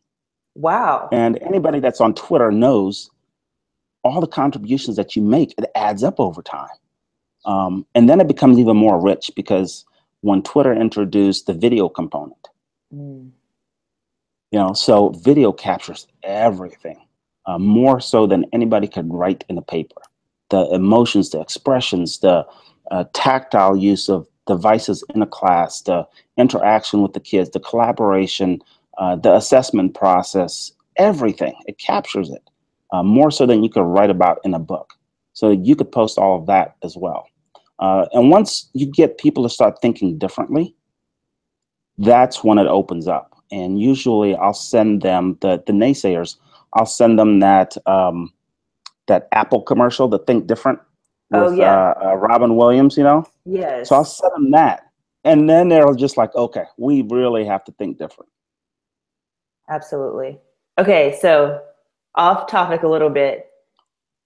Wow. 0.55 1.11
And 1.13 1.39
anybody 1.43 1.81
that's 1.81 2.01
on 2.01 2.15
Twitter 2.15 2.51
knows 2.51 3.11
all 4.03 4.21
the 4.21 4.27
contributions 4.27 4.97
that 4.97 5.15
you 5.15 5.23
make, 5.23 5.55
it 5.59 5.71
adds 5.75 6.03
up 6.03 6.19
over 6.19 6.41
time. 6.41 6.69
Um, 7.45 7.87
and 7.95 8.09
then 8.09 8.21
it 8.21 8.29
becomes 8.29 8.59
even 8.59 8.77
more 8.77 9.01
rich 9.01 9.31
because 9.37 9.85
when 10.23 10.43
Twitter 10.43 10.73
introduced 10.73 11.47
the 11.47 11.53
video 11.53 11.89
component, 11.89 12.49
mm. 12.93 13.31
you 14.51 14.59
know, 14.59 14.73
so 14.73 15.11
video 15.11 15.53
captures 15.53 16.07
everything 16.23 17.06
uh, 17.47 17.59
more 17.59 18.01
so 18.01 18.27
than 18.27 18.45
anybody 18.53 18.89
could 18.89 19.13
write 19.13 19.45
in 19.49 19.59
a 19.59 19.63
paper. 19.63 20.01
The 20.51 20.69
emotions, 20.71 21.31
the 21.31 21.41
expressions, 21.41 22.19
the 22.19 22.47
uh, 22.91 23.05
tactile 23.13 23.77
use 23.77 24.09
of 24.09 24.27
devices 24.47 25.03
in 25.15 25.23
a 25.23 25.27
class, 25.27 25.83
the 25.83 26.07
interaction 26.37 27.03
with 27.03 27.13
the 27.13 27.21
kids, 27.21 27.51
the 27.51 27.61
collaboration, 27.61 28.61
uh, 28.99 29.17
the 29.17 29.35
assessment 29.35 29.95
process, 29.95 30.73
everything. 30.97 31.55
It 31.67 31.79
captures 31.79 32.31
it 32.31 32.43
uh, 32.93 33.03
more 33.03 33.31
so 33.31 33.47
than 33.47 33.63
you 33.63 33.71
could 33.71 33.83
write 33.83 34.11
about 34.11 34.39
in 34.45 34.55
a 34.55 34.59
book. 34.59 34.95
So 35.33 35.51
you 35.51 35.77
could 35.77 35.93
post 35.93 36.19
all 36.19 36.39
of 36.39 36.47
that 36.47 36.77
as 36.83 36.97
well. 36.97 37.29
Uh, 37.79 38.07
and 38.13 38.31
once 38.31 38.71
you 38.73 38.87
get 38.87 39.19
people 39.19 39.43
to 39.43 39.51
start 39.51 39.83
thinking 39.83 40.17
differently, 40.17 40.75
that's 41.99 42.43
when 42.43 42.59
it 42.59 42.67
opens 42.67 43.07
up. 43.07 43.37
And 43.51 43.81
usually 43.81 44.35
I'll 44.35 44.55
send 44.55 45.03
them 45.03 45.37
the, 45.41 45.63
the 45.67 45.73
naysayers, 45.73 46.37
I'll 46.77 46.87
send 46.87 47.19
them 47.19 47.41
that 47.41 47.77
um, 47.87 48.33
that 49.07 49.29
Apple 49.33 49.63
commercial, 49.63 50.09
the 50.09 50.19
Think 50.21 50.47
Different 50.47 50.79
oh, 51.33 51.45
with 51.45 51.53
oh, 51.53 51.57
yeah. 51.57 51.93
uh, 51.93 52.09
uh, 52.11 52.15
Robin 52.15 52.57
Williams, 52.57 52.97
you 52.97 53.05
know? 53.05 53.27
Yes. 53.45 53.89
So 53.89 53.97
I'll 53.97 54.05
send 54.05 54.33
them 54.35 54.51
that. 54.53 54.91
And 55.25 55.49
then 55.49 55.69
they're 55.69 55.93
just 55.95 56.17
like, 56.17 56.35
okay, 56.35 56.65
we 56.77 57.03
really 57.03 57.45
have 57.45 57.65
to 57.65 57.73
think 57.73 57.99
different. 57.99 58.31
Absolutely. 59.69 60.39
Okay, 60.79 61.19
so 61.21 61.63
off 62.15 62.47
topic 62.47 62.83
a 62.83 62.89
little 62.89 63.11
bit, 63.11 63.47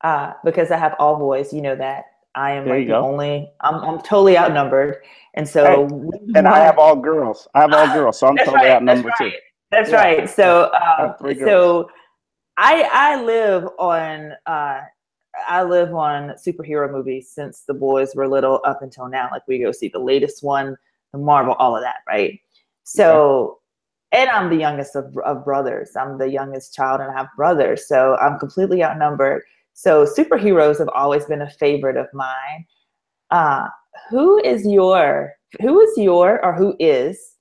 uh, 0.03 0.35
because 0.45 0.71
I 0.71 0.77
have 0.77 0.95
all 0.99 1.17
boys, 1.17 1.53
you 1.53 1.63
know 1.63 1.77
that. 1.77 2.05
I 2.35 2.53
am 2.53 2.67
like 2.67 2.87
the 2.87 2.93
go. 2.93 3.05
only 3.05 3.51
I'm 3.61 3.77
I'm 3.77 3.99
totally 4.03 4.39
outnumbered. 4.39 4.99
And 5.35 5.49
so 5.49 5.89
hey, 5.89 6.39
and 6.39 6.47
I 6.47 6.61
have 6.61 6.79
all 6.79 6.95
girls. 6.95 7.49
I 7.55 7.63
have 7.63 7.73
all 7.73 7.93
girls, 7.93 8.21
so 8.21 8.29
I'm 8.29 8.37
totally 8.39 8.57
right, 8.57 8.71
outnumbered 8.71 9.13
that's 9.19 9.21
right. 9.21 9.33
too. 9.33 9.39
That's 9.71 9.91
yeah. 9.91 9.97
right. 9.97 10.31
So 10.31 10.73
um, 10.75 11.15
so 11.39 11.91
I 12.61 12.89
I 12.93 13.23
live 13.23 13.67
on 13.79 14.33
uh 14.47 14.81
I 15.49 15.63
live 15.63 15.95
on 15.95 16.35
superhero 16.47 16.93
movies 16.93 17.31
since 17.33 17.63
the 17.63 17.73
boys 17.73 18.15
were 18.15 18.29
little 18.29 18.61
up 18.65 18.83
until 18.83 19.09
now. 19.09 19.31
Like 19.33 19.49
we 19.49 19.59
go 19.59 19.73
see 19.73 19.89
the 19.89 19.99
latest 19.99 20.43
one, 20.43 20.77
the 21.13 21.19
Marvel, 21.19 21.55
all 21.55 21.75
of 21.75 21.83
that, 21.83 21.97
right? 22.07 22.39
So 22.85 23.61
and 24.13 24.29
I'm 24.29 24.51
the 24.51 24.57
youngest 24.57 24.95
of, 24.95 25.17
of 25.25 25.43
brothers. 25.43 25.93
I'm 25.97 26.19
the 26.19 26.29
youngest 26.29 26.75
child 26.75 27.01
and 27.01 27.11
I 27.11 27.15
have 27.15 27.29
brothers. 27.35 27.89
So 27.89 28.17
I'm 28.17 28.39
completely 28.39 28.85
outnumbered. 28.85 29.43
So 29.73 30.05
superheroes 30.05 30.79
have 30.81 30.89
always 30.91 31.25
been 31.25 31.43
a 31.43 31.51
favorite 31.51 31.97
of 31.97 32.09
mine. 32.13 32.67
Uh, 33.31 33.69
who 34.11 34.39
is 34.45 34.67
your 34.67 35.33
who 35.63 35.81
is 35.81 35.97
your 35.97 36.45
or 36.45 36.55
who 36.55 36.77
is 36.79 37.37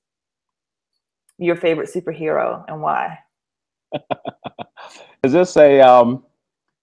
your 1.36 1.56
favorite 1.56 1.90
superhero 1.92 2.64
and 2.68 2.80
why? 2.80 3.18
is 5.22 5.32
this 5.32 5.56
a 5.56 5.80
um 5.80 6.24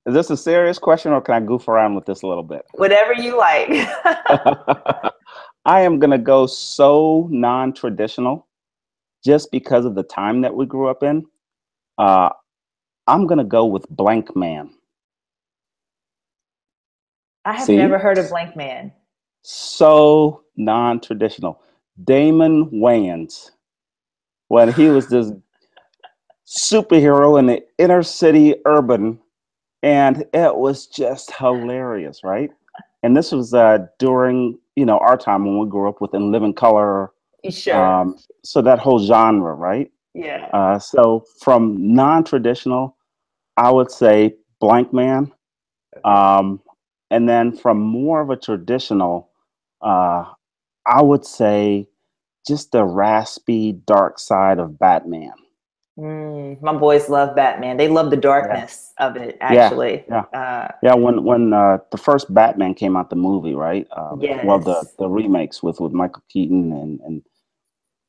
is 0.06 0.14
this 0.14 0.30
a 0.30 0.38
serious 0.38 0.80
question 0.80 1.12
or 1.12 1.22
can 1.22 1.36
I 1.36 1.46
goof 1.46 1.68
around 1.68 1.96
with 1.96 2.06
this 2.06 2.22
a 2.22 2.28
little 2.28 2.44
bit? 2.44 2.64
Whatever 2.74 3.14
you 3.14 3.38
like. 3.38 3.70
I 5.66 5.82
am 5.82 6.00
gonna 6.00 6.18
go 6.18 6.48
so 6.48 7.28
non-traditional 7.30 8.48
just 9.28 9.52
because 9.52 9.86
of 9.86 9.96
the 9.96 10.04
time 10.04 10.42
that 10.42 10.56
we 10.56 10.66
grew 10.66 10.88
up 10.88 11.04
in, 11.04 11.26
uh, 11.98 12.30
I'm 13.08 13.28
going 13.28 13.40
to 13.40 13.44
go 13.44 13.66
with 13.66 13.86
Blankman. 13.90 14.70
I 17.46 17.54
have 17.54 17.66
See? 17.66 17.76
never 17.76 17.98
heard 17.98 18.18
of 18.18 18.28
Blankman. 18.28 18.92
So 19.44 20.44
non 20.56 21.00
traditional. 21.00 21.62
Damon 22.04 22.70
Wayans, 22.72 23.52
when 24.50 24.72
he 24.72 24.90
was 24.90 25.08
this 25.08 25.32
superhero 26.48 27.38
in 27.38 27.48
the 27.48 27.64
inner 27.78 28.04
city 28.04 28.56
urban, 28.66 29.20
and 29.84 30.26
it 30.34 30.56
was 30.56 30.88
just 30.88 31.34
hilarious, 31.36 32.24
right? 32.24 32.50
And 33.04 33.16
this 33.16 33.32
was 33.32 33.54
uh, 33.54 33.80
during 34.00 34.58
you 34.76 34.86
know 34.86 34.98
our 35.00 35.18
time 35.18 35.46
when 35.46 35.60
we 35.60 35.70
grew 35.70 35.88
up 35.90 36.02
with 36.02 36.14
In 36.14 36.32
Living 36.32 36.54
Color, 36.54 37.12
Sure. 37.50 37.76
Um, 37.76 38.18
so 38.44 38.62
that 38.62 38.80
whole 38.80 39.00
genre, 39.00 39.54
right? 39.54 39.92
Yeah. 40.14 40.48
Uh, 40.54 40.80
so 40.80 41.24
from 41.42 41.94
non-traditional, 41.94 42.96
I 43.58 43.72
would 43.72 43.92
say 43.92 44.36
Blankman, 44.62 45.32
um, 46.04 46.62
and 47.12 47.30
then 47.30 47.56
from 47.56 47.80
more 47.80 48.22
of 48.22 48.30
a 48.30 48.36
traditional, 48.36 49.30
uh, 49.82 50.26
I 50.86 51.02
would 51.02 51.26
say 51.26 51.88
just 52.48 52.72
the 52.72 52.84
raspy 52.84 53.74
dark 53.74 54.20
side 54.20 54.60
of 54.60 54.80
Batman. 54.80 55.34
Mm, 55.98 56.62
my 56.62 56.74
boys 56.74 57.10
love 57.10 57.36
Batman. 57.36 57.78
They 57.78 57.88
love 57.88 58.12
the 58.12 58.18
darkness 58.18 58.94
yeah. 59.00 59.08
of 59.08 59.18
it. 59.18 59.38
Actually, 59.42 60.06
yeah, 60.08 60.26
yeah. 60.32 60.40
Uh, 60.40 60.68
yeah 60.84 60.94
when 60.94 61.24
when 61.24 61.54
uh, 61.54 61.80
the 61.92 61.98
first 61.98 62.32
Batman 62.32 62.76
came 62.76 62.96
out, 62.96 63.10
the 63.10 63.16
movie, 63.16 63.56
right? 63.56 63.88
Uh, 63.92 64.16
yes. 64.20 64.46
Well, 64.46 64.60
the 64.60 64.88
the 65.00 65.10
remakes 65.10 65.64
with 65.64 65.80
with 65.80 65.94
Michael 65.94 66.24
Keaton 66.30 66.72
and 66.72 67.00
and 67.02 67.24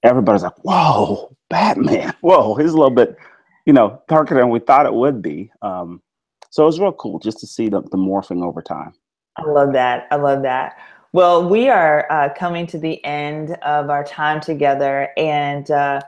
everybody's 0.02 0.42
like, 0.42 0.58
"Whoa, 0.64 1.34
Batman! 1.48 2.12
Whoa, 2.20 2.54
he's 2.56 2.72
a 2.72 2.76
little 2.76 2.94
bit, 2.94 3.16
you 3.64 3.72
know, 3.72 4.02
darker 4.06 4.34
than 4.34 4.50
we 4.50 4.58
thought 4.58 4.84
it 4.84 4.94
would 4.94 5.22
be." 5.22 5.50
Um, 5.62 6.02
so 6.50 6.64
it 6.64 6.66
was 6.66 6.80
real 6.80 6.92
cool 6.92 7.18
just 7.18 7.38
to 7.40 7.46
see 7.46 7.70
the, 7.70 7.80
the 7.82 7.96
morphing 7.96 8.44
over 8.44 8.60
time. 8.60 8.92
I 9.36 9.46
love 9.46 9.72
that. 9.72 10.08
I 10.10 10.16
love 10.16 10.42
that. 10.42 10.76
Well, 11.12 11.48
we 11.48 11.70
are 11.70 12.06
uh, 12.10 12.28
coming 12.34 12.66
to 12.66 12.78
the 12.78 13.02
end 13.04 13.52
of 13.62 13.88
our 13.88 14.04
time 14.04 14.40
together, 14.40 15.08
and 15.16 15.70
uh, 15.70 16.02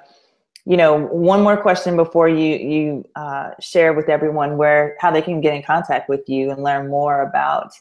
you 0.70 0.76
know, 0.76 1.08
one 1.08 1.42
more 1.42 1.56
question 1.56 1.96
before 1.96 2.28
you 2.28 2.56
you 2.56 3.04
uh, 3.16 3.50
share 3.58 3.92
with 3.92 4.08
everyone 4.08 4.56
where 4.56 4.96
how 5.00 5.10
they 5.10 5.20
can 5.20 5.40
get 5.40 5.52
in 5.52 5.64
contact 5.64 6.08
with 6.08 6.28
you 6.28 6.52
and 6.52 6.62
learn 6.62 6.88
more 6.88 7.22
about 7.22 7.72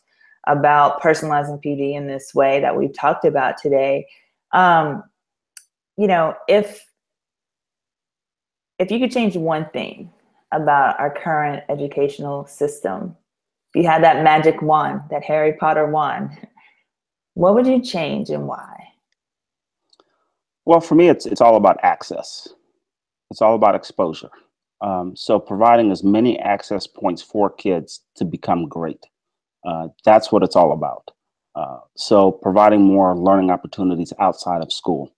about 0.48 1.00
personalizing 1.00 1.64
PD 1.64 1.94
in 1.94 2.08
this 2.08 2.34
way 2.34 2.60
that 2.62 2.76
we've 2.76 2.92
talked 2.92 3.26
about 3.26 3.60
today. 3.60 4.08
Um, 4.54 5.04
you 5.98 6.08
know, 6.08 6.36
if 6.48 6.84
if 8.80 8.90
you 8.90 8.98
could 8.98 9.12
change 9.12 9.38
one 9.38 9.70
thing 9.70 10.12
about 10.52 11.00
our 11.00 11.14
current 11.14 11.62
educational 11.70 12.48
system, 12.48 13.16
if 13.72 13.84
you 13.84 13.88
had 13.88 14.04
that 14.04 14.24
magic 14.24 14.64
wand, 14.64 15.02
that 15.12 15.24
Harry 15.24 15.54
Potter 15.54 15.86
wand, 15.86 16.32
what 17.36 17.54
would 17.54 17.68
you 17.68 17.84
change 17.84 18.32
and 18.32 18.48
why? 18.48 18.88
Well, 20.66 20.82
for 20.82 20.96
me, 20.96 21.08
it's 21.08 21.28
it's 21.28 21.40
all 21.40 21.56
about 21.56 21.78
access. 21.84 22.48
It's 23.32 23.42
all 23.42 23.56
about 23.56 23.76
exposure. 23.76 24.30
Um, 24.82 25.16
so 25.16 25.40
providing 25.40 25.92
as 25.92 26.04
many 26.04 26.40
access 26.40 26.88
points 26.88 27.22
for 27.22 27.50
kids 27.50 28.02
to 28.16 28.26
become 28.26 28.68
great. 28.68 29.06
Uh, 29.68 29.90
that's 30.06 30.32
what 30.32 30.44
it's 30.44 30.56
all 30.56 30.72
about. 30.72 31.12
Uh, 31.56 31.80
so 31.98 32.32
providing 32.32 32.82
more 32.84 33.18
learning 33.18 33.52
opportunities 33.52 34.14
outside 34.20 34.62
of 34.62 34.72
school 34.72 35.12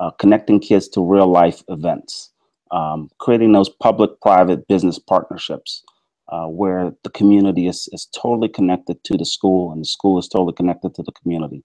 uh, 0.00 0.10
connecting 0.12 0.58
kids 0.58 0.88
to 0.88 1.04
real 1.04 1.26
life 1.26 1.62
events, 1.68 2.32
um, 2.72 3.10
creating 3.18 3.52
those 3.52 3.68
public 3.68 4.10
private 4.22 4.66
business 4.66 4.98
partnerships 4.98 5.84
uh, 6.30 6.46
where 6.46 6.92
the 7.04 7.10
community 7.10 7.66
is, 7.66 7.88
is 7.92 8.08
totally 8.16 8.48
connected 8.48 9.02
to 9.04 9.16
the 9.16 9.26
school 9.26 9.72
and 9.72 9.82
the 9.82 9.86
school 9.86 10.18
is 10.18 10.28
totally 10.28 10.54
connected 10.54 10.94
to 10.94 11.02
the 11.02 11.12
community, 11.12 11.62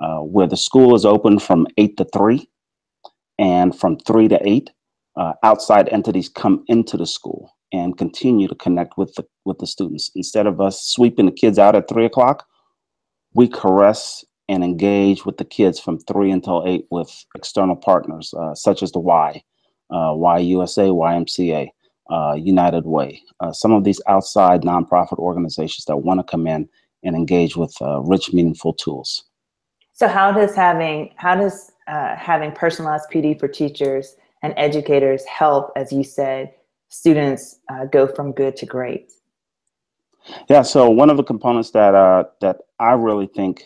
uh, 0.00 0.18
where 0.18 0.48
the 0.48 0.56
school 0.56 0.94
is 0.94 1.04
open 1.04 1.38
from 1.38 1.66
8 1.78 1.96
to 1.96 2.04
3 2.12 2.48
and 3.38 3.78
from 3.78 3.98
3 4.00 4.28
to 4.28 4.48
8. 4.48 4.70
Uh, 5.16 5.32
outside 5.42 5.88
entities 5.88 6.28
come 6.28 6.62
into 6.66 6.96
the 6.96 7.06
school 7.06 7.54
and 7.72 7.96
continue 7.96 8.46
to 8.46 8.54
connect 8.54 8.98
with 8.98 9.14
the 9.14 9.24
with 9.44 9.58
the 9.58 9.66
students 9.66 10.10
instead 10.14 10.46
of 10.46 10.60
us 10.60 10.84
sweeping 10.84 11.26
the 11.26 11.32
kids 11.32 11.58
out 11.58 11.74
at 11.74 11.88
three 11.88 12.04
o'clock 12.04 12.46
we 13.36 13.46
caress 13.46 14.24
and 14.48 14.64
engage 14.64 15.26
with 15.26 15.36
the 15.36 15.44
kids 15.44 15.78
from 15.78 15.98
three 16.00 16.30
until 16.30 16.64
eight 16.66 16.86
with 16.90 17.24
external 17.34 17.76
partners 17.76 18.32
uh, 18.38 18.54
such 18.54 18.82
as 18.82 18.92
the 18.92 18.98
Y, 18.98 19.42
uh, 19.90 20.12
YUSA, 20.12 20.90
YMCA, 20.90 21.68
uh, 22.10 22.34
United 22.34 22.86
Way, 22.86 23.20
uh, 23.40 23.52
some 23.52 23.72
of 23.72 23.84
these 23.84 24.00
outside 24.08 24.62
nonprofit 24.62 25.18
organizations 25.18 25.84
that 25.86 25.98
want 25.98 26.20
to 26.20 26.24
come 26.24 26.46
in 26.46 26.68
and 27.02 27.14
engage 27.14 27.56
with 27.56 27.74
uh, 27.82 28.00
rich, 28.00 28.32
meaningful 28.32 28.72
tools. 28.72 29.24
So, 29.92 30.08
how 30.08 30.32
does 30.32 30.54
having 30.54 31.12
how 31.16 31.36
does 31.36 31.72
having 31.86 32.52
personalized 32.52 33.06
PD 33.12 33.38
for 33.38 33.48
teachers 33.48 34.16
and 34.46 34.54
educators 34.56 35.24
help, 35.24 35.72
as 35.74 35.92
you 35.92 36.04
said, 36.04 36.52
students 36.88 37.58
go 37.90 38.06
from 38.06 38.30
good 38.32 38.54
to 38.56 38.66
great? 38.66 39.10
Yeah. 40.48 40.62
So, 40.62 40.88
one 40.88 41.10
of 41.10 41.16
the 41.16 41.24
components 41.24 41.72
that 41.72 41.92
that 42.40 42.58
I 42.78 42.92
really 42.92 43.26
think 43.26 43.64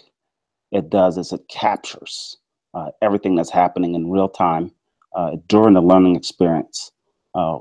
it 0.72 0.88
does 0.88 1.18
is 1.18 1.32
it 1.32 1.42
captures 1.48 2.38
uh, 2.74 2.90
everything 3.02 3.34
that's 3.34 3.50
happening 3.50 3.94
in 3.94 4.10
real 4.10 4.28
time 4.28 4.72
uh, 5.14 5.36
during 5.48 5.74
the 5.74 5.82
learning 5.82 6.16
experience. 6.16 6.92
Uh, 7.34 7.58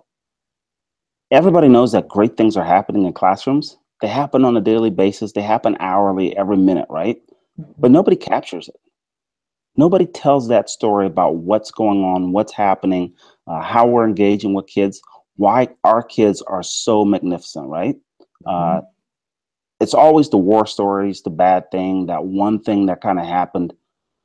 everybody 1.31 1.67
knows 1.67 1.91
that 1.91 2.07
great 2.07 2.37
things 2.37 2.55
are 2.55 2.65
happening 2.65 3.05
in 3.05 3.13
classrooms. 3.13 3.77
They 4.01 4.07
happen 4.07 4.45
on 4.45 4.55
a 4.55 4.61
daily 4.61 4.91
basis. 4.91 5.33
They 5.33 5.41
happen 5.41 5.75
hourly, 5.81 6.37
every 6.37 6.57
minute, 6.57 6.87
right? 6.89 7.17
Mm-hmm. 7.59 7.71
But 7.79 7.91
nobody 7.91 8.15
captures 8.15 8.69
it. 8.69 8.79
Nobody 9.79 10.05
tells 10.05 10.47
that 10.49 10.69
story 10.69 11.07
about 11.07 11.37
what's 11.37 11.71
going 11.71 12.03
on, 12.03 12.31
what's 12.33 12.53
happening, 12.53 13.13
uh, 13.47 13.61
how 13.61 13.87
we're 13.87 14.07
engaging 14.07 14.53
with 14.53 14.67
kids, 14.67 15.01
why 15.37 15.69
our 15.83 16.03
kids 16.03 16.41
are 16.43 16.63
so 16.63 17.05
magnificent, 17.05 17.67
right? 17.67 17.95
Mm-hmm 18.45 18.85
it's 19.79 19.93
always 19.93 20.29
the 20.29 20.37
war 20.37 20.65
stories, 20.65 21.21
the 21.21 21.29
bad 21.29 21.71
thing, 21.71 22.07
that 22.07 22.25
one 22.25 22.59
thing 22.61 22.85
that 22.87 23.01
kind 23.01 23.19
of 23.19 23.25
happened. 23.25 23.73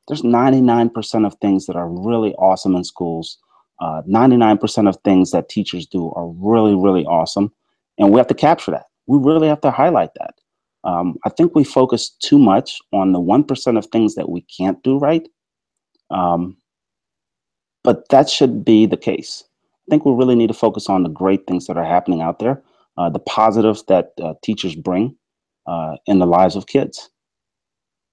There's 0.07 0.21
99% 0.21 1.25
of 1.25 1.35
things 1.35 1.65
that 1.65 1.75
are 1.75 1.89
really 1.89 2.33
awesome 2.35 2.75
in 2.75 2.83
schools. 2.83 3.37
Uh, 3.79 4.01
99% 4.07 4.87
of 4.87 4.97
things 5.03 5.31
that 5.31 5.49
teachers 5.49 5.85
do 5.85 6.11
are 6.15 6.27
really, 6.27 6.75
really 6.75 7.05
awesome. 7.05 7.51
And 7.97 8.11
we 8.11 8.19
have 8.19 8.27
to 8.27 8.33
capture 8.33 8.71
that. 8.71 8.85
We 9.07 9.17
really 9.17 9.47
have 9.47 9.61
to 9.61 9.71
highlight 9.71 10.11
that. 10.19 10.35
Um, 10.83 11.15
I 11.25 11.29
think 11.29 11.55
we 11.55 11.63
focus 11.63 12.09
too 12.09 12.37
much 12.37 12.77
on 12.93 13.11
the 13.11 13.19
1% 13.19 13.77
of 13.77 13.85
things 13.87 14.15
that 14.15 14.29
we 14.29 14.41
can't 14.41 14.81
do 14.83 14.97
right. 14.99 15.27
Um, 16.09 16.57
but 17.83 18.09
that 18.09 18.29
should 18.29 18.65
be 18.65 18.85
the 18.85 18.97
case. 18.97 19.43
I 19.87 19.91
think 19.91 20.05
we 20.05 20.13
really 20.13 20.35
need 20.35 20.47
to 20.47 20.53
focus 20.53 20.89
on 20.89 21.03
the 21.03 21.09
great 21.09 21.45
things 21.45 21.67
that 21.67 21.77
are 21.77 21.85
happening 21.85 22.21
out 22.21 22.39
there, 22.39 22.63
uh, 22.97 23.09
the 23.09 23.19
positives 23.19 23.83
that 23.83 24.13
uh, 24.21 24.33
teachers 24.41 24.75
bring, 24.75 25.15
uh, 25.67 25.95
in 26.07 26.19
the 26.19 26.25
lives 26.25 26.55
of 26.55 26.67
kids. 26.67 27.09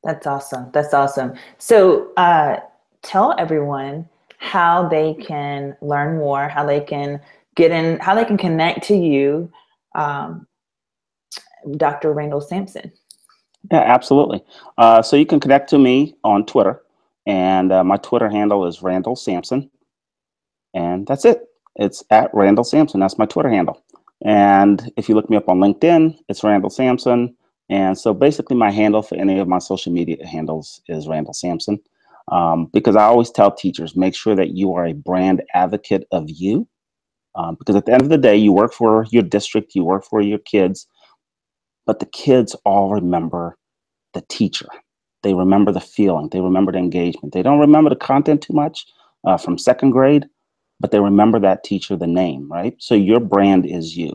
That's 0.05 0.26
awesome. 0.26 0.70
That's 0.72 0.92
awesome. 0.92 1.35
So 1.59 2.12
uh, 2.16 2.57
tell 3.02 3.35
everyone 3.38 4.09
how 4.38 4.88
they 4.88 5.14
can 5.14 5.76
learn 5.81 6.18
more, 6.18 6.48
how 6.48 6.66
they 6.66 6.81
can 6.81 7.20
get 7.55 7.70
in, 7.70 7.98
how 8.00 8.14
they 8.14 8.24
can 8.24 8.37
connect 8.37 8.85
to 8.88 8.96
you, 8.96 9.50
um, 9.94 10.46
Dr. 11.76 12.12
Randall 12.12 12.40
Sampson. 12.40 12.92
Yeah, 13.70 13.83
absolutely. 13.83 14.42
Uh, 14.78 15.02
so 15.02 15.14
you 15.14 15.26
can 15.26 15.38
connect 15.38 15.70
to 15.70 15.78
me 15.78 16.16
on 16.24 16.44
Twitter, 16.44 16.81
and 17.26 17.72
uh, 17.72 17.85
my 17.85 17.96
Twitter 17.96 18.28
handle 18.28 18.66
is 18.66 18.82
Randall 18.82 19.16
Sampson, 19.16 19.70
and 20.74 21.06
that's 21.06 21.24
it. 21.24 21.42
It's 21.76 22.02
at 22.11 22.30
Randall 22.35 22.64
Sampson. 22.64 23.00
That's 23.00 23.18
my 23.18 23.26
Twitter 23.26 23.50
handle. 23.50 23.82
And 24.24 24.92
if 24.96 25.08
you 25.08 25.14
look 25.14 25.30
me 25.30 25.37
up 25.37 25.48
on 25.48 25.58
LinkedIn, 25.58 26.18
it's 26.28 26.44
Randall 26.44 26.70
Sampson. 26.70 27.35
And 27.68 27.98
so 27.98 28.12
basically, 28.12 28.56
my 28.56 28.70
handle 28.70 29.02
for 29.02 29.16
any 29.16 29.38
of 29.38 29.48
my 29.48 29.58
social 29.58 29.92
media 29.92 30.24
handles 30.26 30.80
is 30.88 31.08
Randall 31.08 31.35
Sampson. 31.35 31.80
Um, 32.28 32.66
because 32.72 32.94
I 32.94 33.04
always 33.04 33.30
tell 33.30 33.50
teachers 33.50 33.96
make 33.96 34.14
sure 34.14 34.37
that 34.37 34.50
you 34.50 34.74
are 34.74 34.87
a 34.87 34.92
brand 34.92 35.42
advocate 35.54 36.06
of 36.12 36.26
you. 36.28 36.68
Um, 37.35 37.56
because 37.58 37.74
at 37.76 37.87
the 37.87 37.92
end 37.92 38.02
of 38.02 38.11
the 38.11 38.18
day, 38.18 38.37
you 38.37 38.52
work 38.52 38.72
for 38.72 39.06
your 39.11 39.22
district, 39.22 39.74
you 39.74 39.85
work 39.85 40.04
for 40.04 40.20
your 40.20 40.38
kids, 40.38 40.87
but 41.87 41.98
the 41.98 42.06
kids 42.06 42.54
all 42.64 42.90
remember 42.90 43.56
the 44.12 44.22
teacher. 44.28 44.68
They 45.22 45.35
remember 45.35 45.72
the 45.72 45.80
feeling, 45.80 46.28
they 46.30 46.40
remember 46.40 46.72
the 46.72 46.78
engagement. 46.78 47.32
They 47.32 47.42
don't 47.42 47.61
remember 47.61 47.90
the 47.90 47.96
content 47.96 48.42
too 48.42 48.52
much 48.52 48.87
uh, 49.24 49.37
from 49.37 49.58
second 49.58 49.90
grade, 49.90 50.26
but 50.80 50.90
they 50.90 51.00
remember 51.00 51.38
that 51.40 51.64
teacher, 51.64 51.96
the 51.96 52.06
name, 52.06 52.50
right? 52.50 52.74
So 52.78 52.94
your 52.94 53.20
brand 53.20 53.66
is 53.66 53.96
you. 53.96 54.12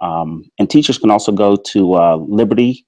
Um, 0.00 0.50
and 0.58 0.68
teachers 0.68 0.98
can 0.98 1.10
also 1.10 1.32
go 1.32 1.56
to 1.56 1.94
uh, 1.94 2.16
libertyld.com, 2.18 2.82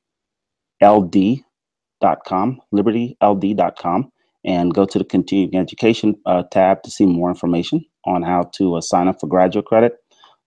libertyld.com, 2.74 4.12
and 4.44 4.74
go 4.74 4.85
to 4.85 4.98
the 4.98 5.04
continuing 5.04 5.56
education 5.56 6.14
uh, 6.26 6.42
tab 6.50 6.82
to 6.82 6.90
see 6.90 7.06
more 7.06 7.28
information 7.28 7.85
on 8.04 8.22
how 8.22 8.50
to 8.54 8.74
uh, 8.76 8.80
sign 8.80 9.09
up 9.09 9.20
for 9.20 9.26
graduate 9.28 9.66
credit. 9.66 9.94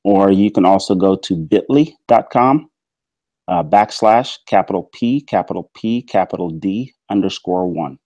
Or 0.03 0.31
you 0.31 0.51
can 0.51 0.65
also 0.65 0.95
go 0.95 1.15
to 1.15 1.35
bit.ly.com 1.35 2.69
uh, 3.49 3.63
backslash 3.63 4.38
capital 4.45 4.89
P, 4.93 5.21
capital 5.21 5.71
P, 5.75 6.03
capital 6.03 6.49
D 6.49 6.93
underscore 7.09 7.67
one. 7.67 7.97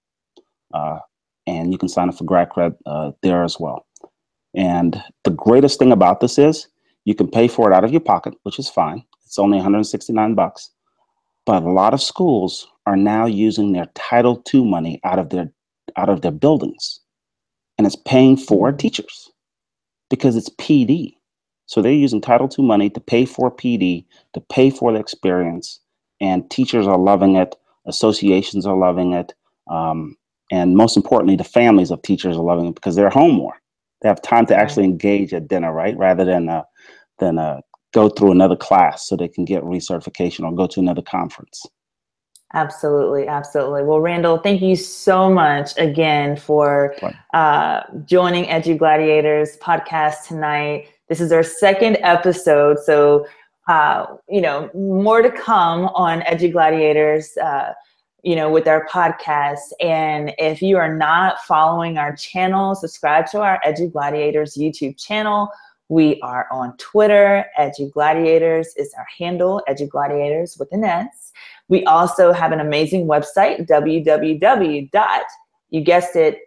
Uh, 0.73 0.99
and 1.45 1.71
you 1.71 1.77
can 1.77 1.89
sign 1.89 2.07
up 2.07 2.15
for 2.15 2.23
grad 2.23 2.49
credit 2.49 2.77
uh, 2.85 3.11
there 3.21 3.43
as 3.43 3.59
well. 3.59 3.85
And 4.55 5.03
the 5.25 5.31
greatest 5.31 5.77
thing 5.77 5.91
about 5.91 6.21
this 6.21 6.39
is 6.39 6.67
you 7.03 7.13
can 7.13 7.27
pay 7.27 7.49
for 7.49 7.69
it 7.69 7.75
out 7.75 7.83
of 7.83 7.91
your 7.91 7.99
pocket, 7.99 8.33
which 8.43 8.57
is 8.57 8.69
fine. 8.69 9.03
It's 9.25 9.37
only 9.37 9.57
169 9.57 10.33
bucks. 10.33 10.69
But 11.45 11.63
a 11.63 11.69
lot 11.69 11.93
of 11.93 12.01
schools 12.01 12.65
are 12.85 12.95
now 12.95 13.25
using 13.25 13.73
their 13.73 13.87
Title 13.95 14.41
II 14.53 14.63
money 14.63 15.01
out 15.03 15.19
of 15.19 15.29
their 15.29 15.51
out 15.97 16.07
of 16.07 16.21
their 16.21 16.31
buildings. 16.31 17.01
And 17.77 17.85
it's 17.85 17.97
paying 17.97 18.37
for 18.37 18.71
teachers 18.71 19.29
because 20.09 20.37
it's 20.37 20.49
PD. 20.49 21.15
So 21.65 21.81
they're 21.81 21.91
using 21.91 22.21
Title 22.21 22.49
II 22.57 22.65
money 22.65 22.89
to 22.89 22.99
pay 22.99 23.25
for 23.25 23.51
PD, 23.51 24.05
to 24.33 24.41
pay 24.41 24.69
for 24.69 24.91
the 24.91 24.99
experience. 24.99 25.79
And 26.19 26.49
teachers 26.49 26.87
are 26.87 26.97
loving 26.97 27.35
it, 27.35 27.55
associations 27.85 28.65
are 28.65 28.77
loving 28.77 29.13
it. 29.13 29.33
Um, 29.69 30.17
and 30.51 30.75
most 30.75 30.97
importantly, 30.97 31.35
the 31.35 31.43
families 31.43 31.91
of 31.91 32.01
teachers 32.01 32.37
are 32.37 32.43
loving 32.43 32.67
it 32.67 32.75
because 32.75 32.95
they're 32.95 33.09
home 33.09 33.33
more. 33.33 33.61
They 34.01 34.09
have 34.09 34.21
time 34.21 34.45
to 34.47 34.55
actually 34.55 34.83
engage 34.83 35.33
at 35.33 35.47
dinner, 35.47 35.73
right? 35.73 35.97
Rather 35.97 36.25
than 36.25 36.49
uh, 36.49 36.63
than 37.19 37.39
uh, 37.39 37.61
go 37.93 38.09
through 38.09 38.31
another 38.31 38.55
class 38.55 39.07
so 39.07 39.15
they 39.15 39.27
can 39.27 39.45
get 39.45 39.63
recertification 39.63 40.43
or 40.43 40.53
go 40.53 40.67
to 40.67 40.79
another 40.79 41.01
conference. 41.01 41.65
Absolutely, 42.55 43.27
absolutely. 43.27 43.83
Well, 43.83 43.99
Randall, 43.99 44.37
thank 44.37 44.61
you 44.61 44.75
so 44.75 45.27
much 45.27 45.75
again 45.77 46.35
for 46.37 46.95
uh, 47.33 47.81
joining 48.05 48.45
Edu 48.45 48.77
Gladiators 48.77 49.57
podcast 49.57 50.27
tonight. 50.27 50.87
This 51.09 51.21
is 51.21 51.31
our 51.31 51.43
second 51.43 51.97
episode, 52.01 52.79
so 52.79 53.25
uh, 53.67 54.05
you 54.29 54.41
know 54.41 54.69
more 54.73 55.21
to 55.21 55.31
come 55.31 55.85
on 55.95 56.21
Edu 56.21 56.51
Gladiators. 56.51 57.37
Uh, 57.37 57.73
you 58.23 58.37
know, 58.37 58.49
with 58.49 58.67
our 58.69 58.87
podcast. 58.87 59.73
And 59.81 60.33
if 60.37 60.61
you 60.61 60.77
are 60.77 60.95
not 60.95 61.39
following 61.41 61.97
our 61.97 62.15
channel, 62.15 62.73
subscribe 62.73 63.27
to 63.31 63.41
our 63.41 63.59
Edu 63.65 63.91
Gladiators 63.91 64.55
YouTube 64.55 64.97
channel. 64.97 65.49
We 65.89 66.21
are 66.21 66.47
on 66.49 66.75
Twitter. 66.77 67.45
Edu 67.59 67.91
Gladiators 67.91 68.73
is 68.77 68.93
our 68.97 69.05
handle, 69.17 69.61
Edu 69.67 69.89
Gladiators 69.89 70.57
with 70.57 70.69
an 70.71 70.85
S. 70.85 71.33
We 71.67 71.83
also 71.83 72.31
have 72.31 72.53
an 72.53 72.61
amazing 72.61 73.07
website, 73.07 73.67
www. 73.67 75.21
You 75.69 75.81
guessed 75.81 76.15
it, 76.15 76.39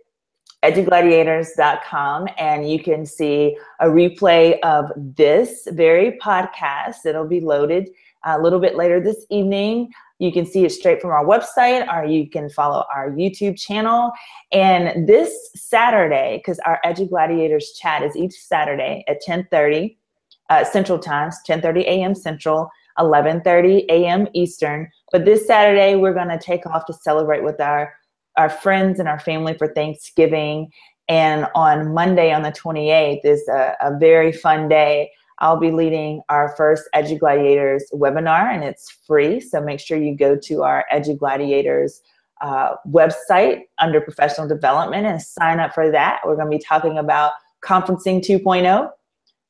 edugladiators.com 0.66 2.29
and 2.38 2.70
you 2.70 2.83
can 2.83 3.07
see 3.07 3.57
a 3.81 3.87
replay 3.87 4.59
of 4.61 4.90
this 4.96 5.68
very 5.70 6.18
podcast. 6.22 7.07
It'll 7.07 7.26
be 7.26 7.40
loaded 7.40 7.90
a 8.24 8.40
little 8.40 8.59
bit 8.59 8.76
later 8.76 9.00
this 9.00 9.26
evening. 9.31 9.92
You 10.18 10.33
can 10.33 10.46
see 10.46 10.64
it 10.64 10.72
straight 10.72 11.00
from 11.00 11.11
our 11.11 11.24
website 11.24 11.87
or 11.92 12.05
you 12.05 12.29
can 12.29 12.48
follow 12.50 12.85
our 12.94 13.11
YouTube 13.11 13.59
channel. 13.59 14.11
And 14.50 15.07
this 15.07 15.50
Saturday, 15.55 16.38
because 16.38 16.59
our 16.61 16.81
Edu 16.85 17.09
Gladiators 17.09 17.72
chat 17.81 18.02
is 18.02 18.16
each 18.16 18.33
Saturday 18.33 19.05
at 19.09 19.16
1030 19.26 19.98
uh, 20.48 20.64
Central 20.64 20.98
Times, 20.98 21.37
1030 21.46 21.83
a.m. 21.83 22.14
Central, 22.14 22.70
1130 22.98 23.87
a.m. 23.88 24.26
Eastern. 24.33 24.88
But 25.12 25.24
this 25.24 25.46
Saturday, 25.46 25.96
we're 25.96 26.14
going 26.14 26.29
to 26.29 26.38
take 26.38 26.66
off 26.66 26.87
to 26.87 26.92
celebrate 26.92 27.42
with 27.42 27.61
our, 27.61 27.92
our 28.37 28.51
friends 28.51 28.99
and 29.01 29.09
our 29.09 29.20
family 29.20 29.55
for 29.55 29.68
Thanksgiving. 29.68 30.70
And 31.09 31.46
on 31.55 31.94
Monday, 31.94 32.33
on 32.33 32.42
the 32.42 32.53
28th, 32.53 33.25
is 33.25 33.46
a, 33.49 33.75
a 33.81 33.99
very 33.99 34.33
fun 34.33 34.68
day. 34.68 35.11
I'll 35.38 35.61
be 35.61 35.70
leading 35.70 36.22
our 36.29 36.55
first 36.57 36.88
Edu 36.94 37.18
Gladiators 37.18 37.85
webinar, 37.92 38.53
and 38.53 38.64
it's 38.64 38.90
free. 39.07 39.40
So 39.40 39.61
make 39.61 39.81
sure 39.81 39.99
you 39.99 40.16
go 40.16 40.37
to 40.37 40.62
our 40.62 40.85
Edu 40.92 41.18
Gladiators 41.18 42.01
uh, 42.40 42.77
website 42.88 43.62
under 43.79 44.01
professional 44.01 44.49
development 44.49 45.07
and 45.07 45.20
sign 45.20 45.61
up 45.61 45.75
for 45.75 45.90
that. 45.90 46.20
We're 46.25 46.37
going 46.37 46.51
to 46.51 46.59
be 46.59 46.62
talking 46.62 46.99
about 46.99 47.33
conferencing 47.62 48.20
2.0, 48.20 48.90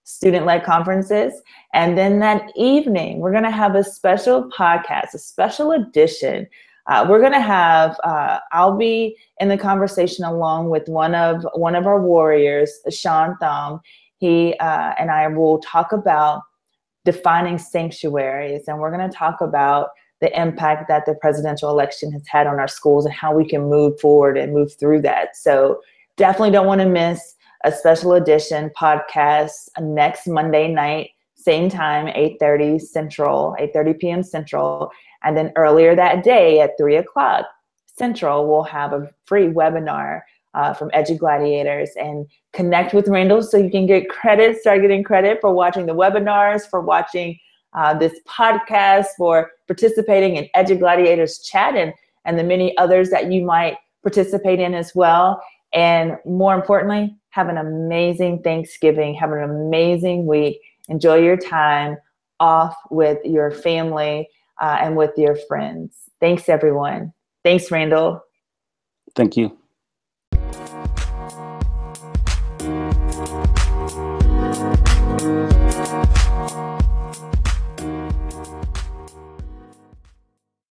student 0.05 0.46
led 0.46 0.64
conferences. 0.64 1.40
And 1.72 1.96
then 1.96 2.20
that 2.20 2.51
evening, 2.57 3.18
we're 3.18 3.33
going 3.33 3.44
to 3.44 3.51
have 3.51 3.75
a 3.75 3.85
special 3.85 4.51
podcast, 4.51 5.14
a 5.14 5.18
special 5.18 5.72
edition. 5.72 6.46
Uh, 6.88 7.05
we're 7.09 7.20
going 7.20 7.33
to 7.33 7.40
have, 7.40 7.99
uh, 8.05 8.38
I'll 8.53 8.77
be 8.77 9.16
in 9.40 9.49
the 9.49 9.59
conversation 9.59 10.25
along 10.25 10.70
with 10.70 10.88
one 10.88 11.14
of 11.14 11.46
one 11.55 11.75
of 11.75 11.87
our 11.87 12.01
warriors, 12.01 12.72
Sean 12.90 13.37
Thong, 13.38 13.81
he 14.18 14.55
uh, 14.61 14.94
and 14.99 15.11
I 15.11 15.27
will 15.29 15.59
talk 15.59 15.92
about 15.92 16.42
defining 17.05 17.59
sanctuaries, 17.59 18.64
and 18.68 18.79
we're 18.79 18.96
going 18.96 19.09
to 19.09 19.16
talk 19.16 19.40
about 19.40 19.90
the 20.20 20.40
impact 20.40 20.88
that 20.88 21.05
the 21.07 21.14
presidential 21.14 21.70
election 21.70 22.11
has 22.12 22.22
had 22.27 22.46
on 22.46 22.59
our 22.59 22.68
schools 22.68 23.05
and 23.05 23.14
how 23.14 23.35
we 23.35 23.46
can 23.46 23.68
move 23.68 24.01
forward 24.01 24.38
and 24.38 24.53
move 24.55 24.72
through 24.79 25.03
that. 25.03 25.37
So 25.37 25.81
definitely 26.16 26.53
don't 26.53 26.66
want 26.66 26.81
to 26.81 26.88
miss 26.88 27.35
a 27.64 27.72
special 27.72 28.12
edition 28.12 28.70
podcast 28.79 29.68
next 29.81 30.27
Monday 30.27 30.68
night, 30.68 31.11
same 31.35 31.68
time, 31.68 32.07
8:30 32.07 32.81
Central, 32.81 33.57
8:30 33.61 33.99
p.m. 33.99 34.22
Central, 34.22 34.90
and 35.24 35.37
then 35.37 35.52
earlier 35.57 35.94
that 35.94 36.22
day 36.22 36.61
at 36.61 36.79
3 36.79 36.96
o'clock 36.96 37.46
Central, 37.96 38.46
we'll 38.46 38.62
have 38.62 38.92
a 38.92 39.11
free 39.24 39.46
webinar 39.46 40.20
uh, 40.55 40.72
from 40.74 40.90
Edu 40.90 41.18
Gladiators 41.18 41.90
and 41.96 42.26
connect 42.52 42.94
with 42.94 43.09
Randall 43.09 43.42
so 43.42 43.57
you 43.57 43.70
can 43.70 43.87
get 43.87 44.09
credit, 44.09 44.59
start 44.59 44.83
getting 44.83 45.02
credit 45.02 45.38
for 45.40 45.52
watching 45.52 45.87
the 45.87 45.94
webinars, 45.94 46.68
for 46.68 46.81
watching 46.81 47.38
uh, 47.74 47.94
this 47.94 48.18
podcast, 48.26 49.07
for 49.16 49.50
participating 49.66 50.37
in 50.37 50.48
Edu 50.57 50.79
Gladiators 50.79 51.40
chat 51.40 51.74
and, 51.74 51.92
and 52.24 52.38
the 52.38 52.44
many 52.44 52.76
others 52.79 53.11
that 53.11 53.31
you 53.33 53.44
might 53.44 53.76
participate 54.02 54.61
in 54.61 54.74
as 54.74 54.94
well. 54.94 55.42
And 55.72 56.16
more 56.24 56.55
importantly, 56.55 57.14
have 57.31 57.48
an 57.48 57.59
amazing 57.59 58.42
Thanksgiving, 58.42 59.14
have 59.14 59.33
an 59.33 59.42
amazing 59.42 60.26
week. 60.26 60.61
Enjoy 60.88 61.16
your 61.16 61.37
time 61.37 61.98
off 62.40 62.76
with 62.90 63.18
your 63.24 63.50
family 63.50 64.29
uh, 64.60 64.78
and 64.80 64.96
with 64.96 65.12
your 65.16 65.36
friends. 65.48 65.94
Thanks, 66.20 66.48
everyone. 66.48 67.12
Thanks, 67.44 67.70
Randall. 67.70 68.22
Thank 69.14 69.36
you. 69.36 69.56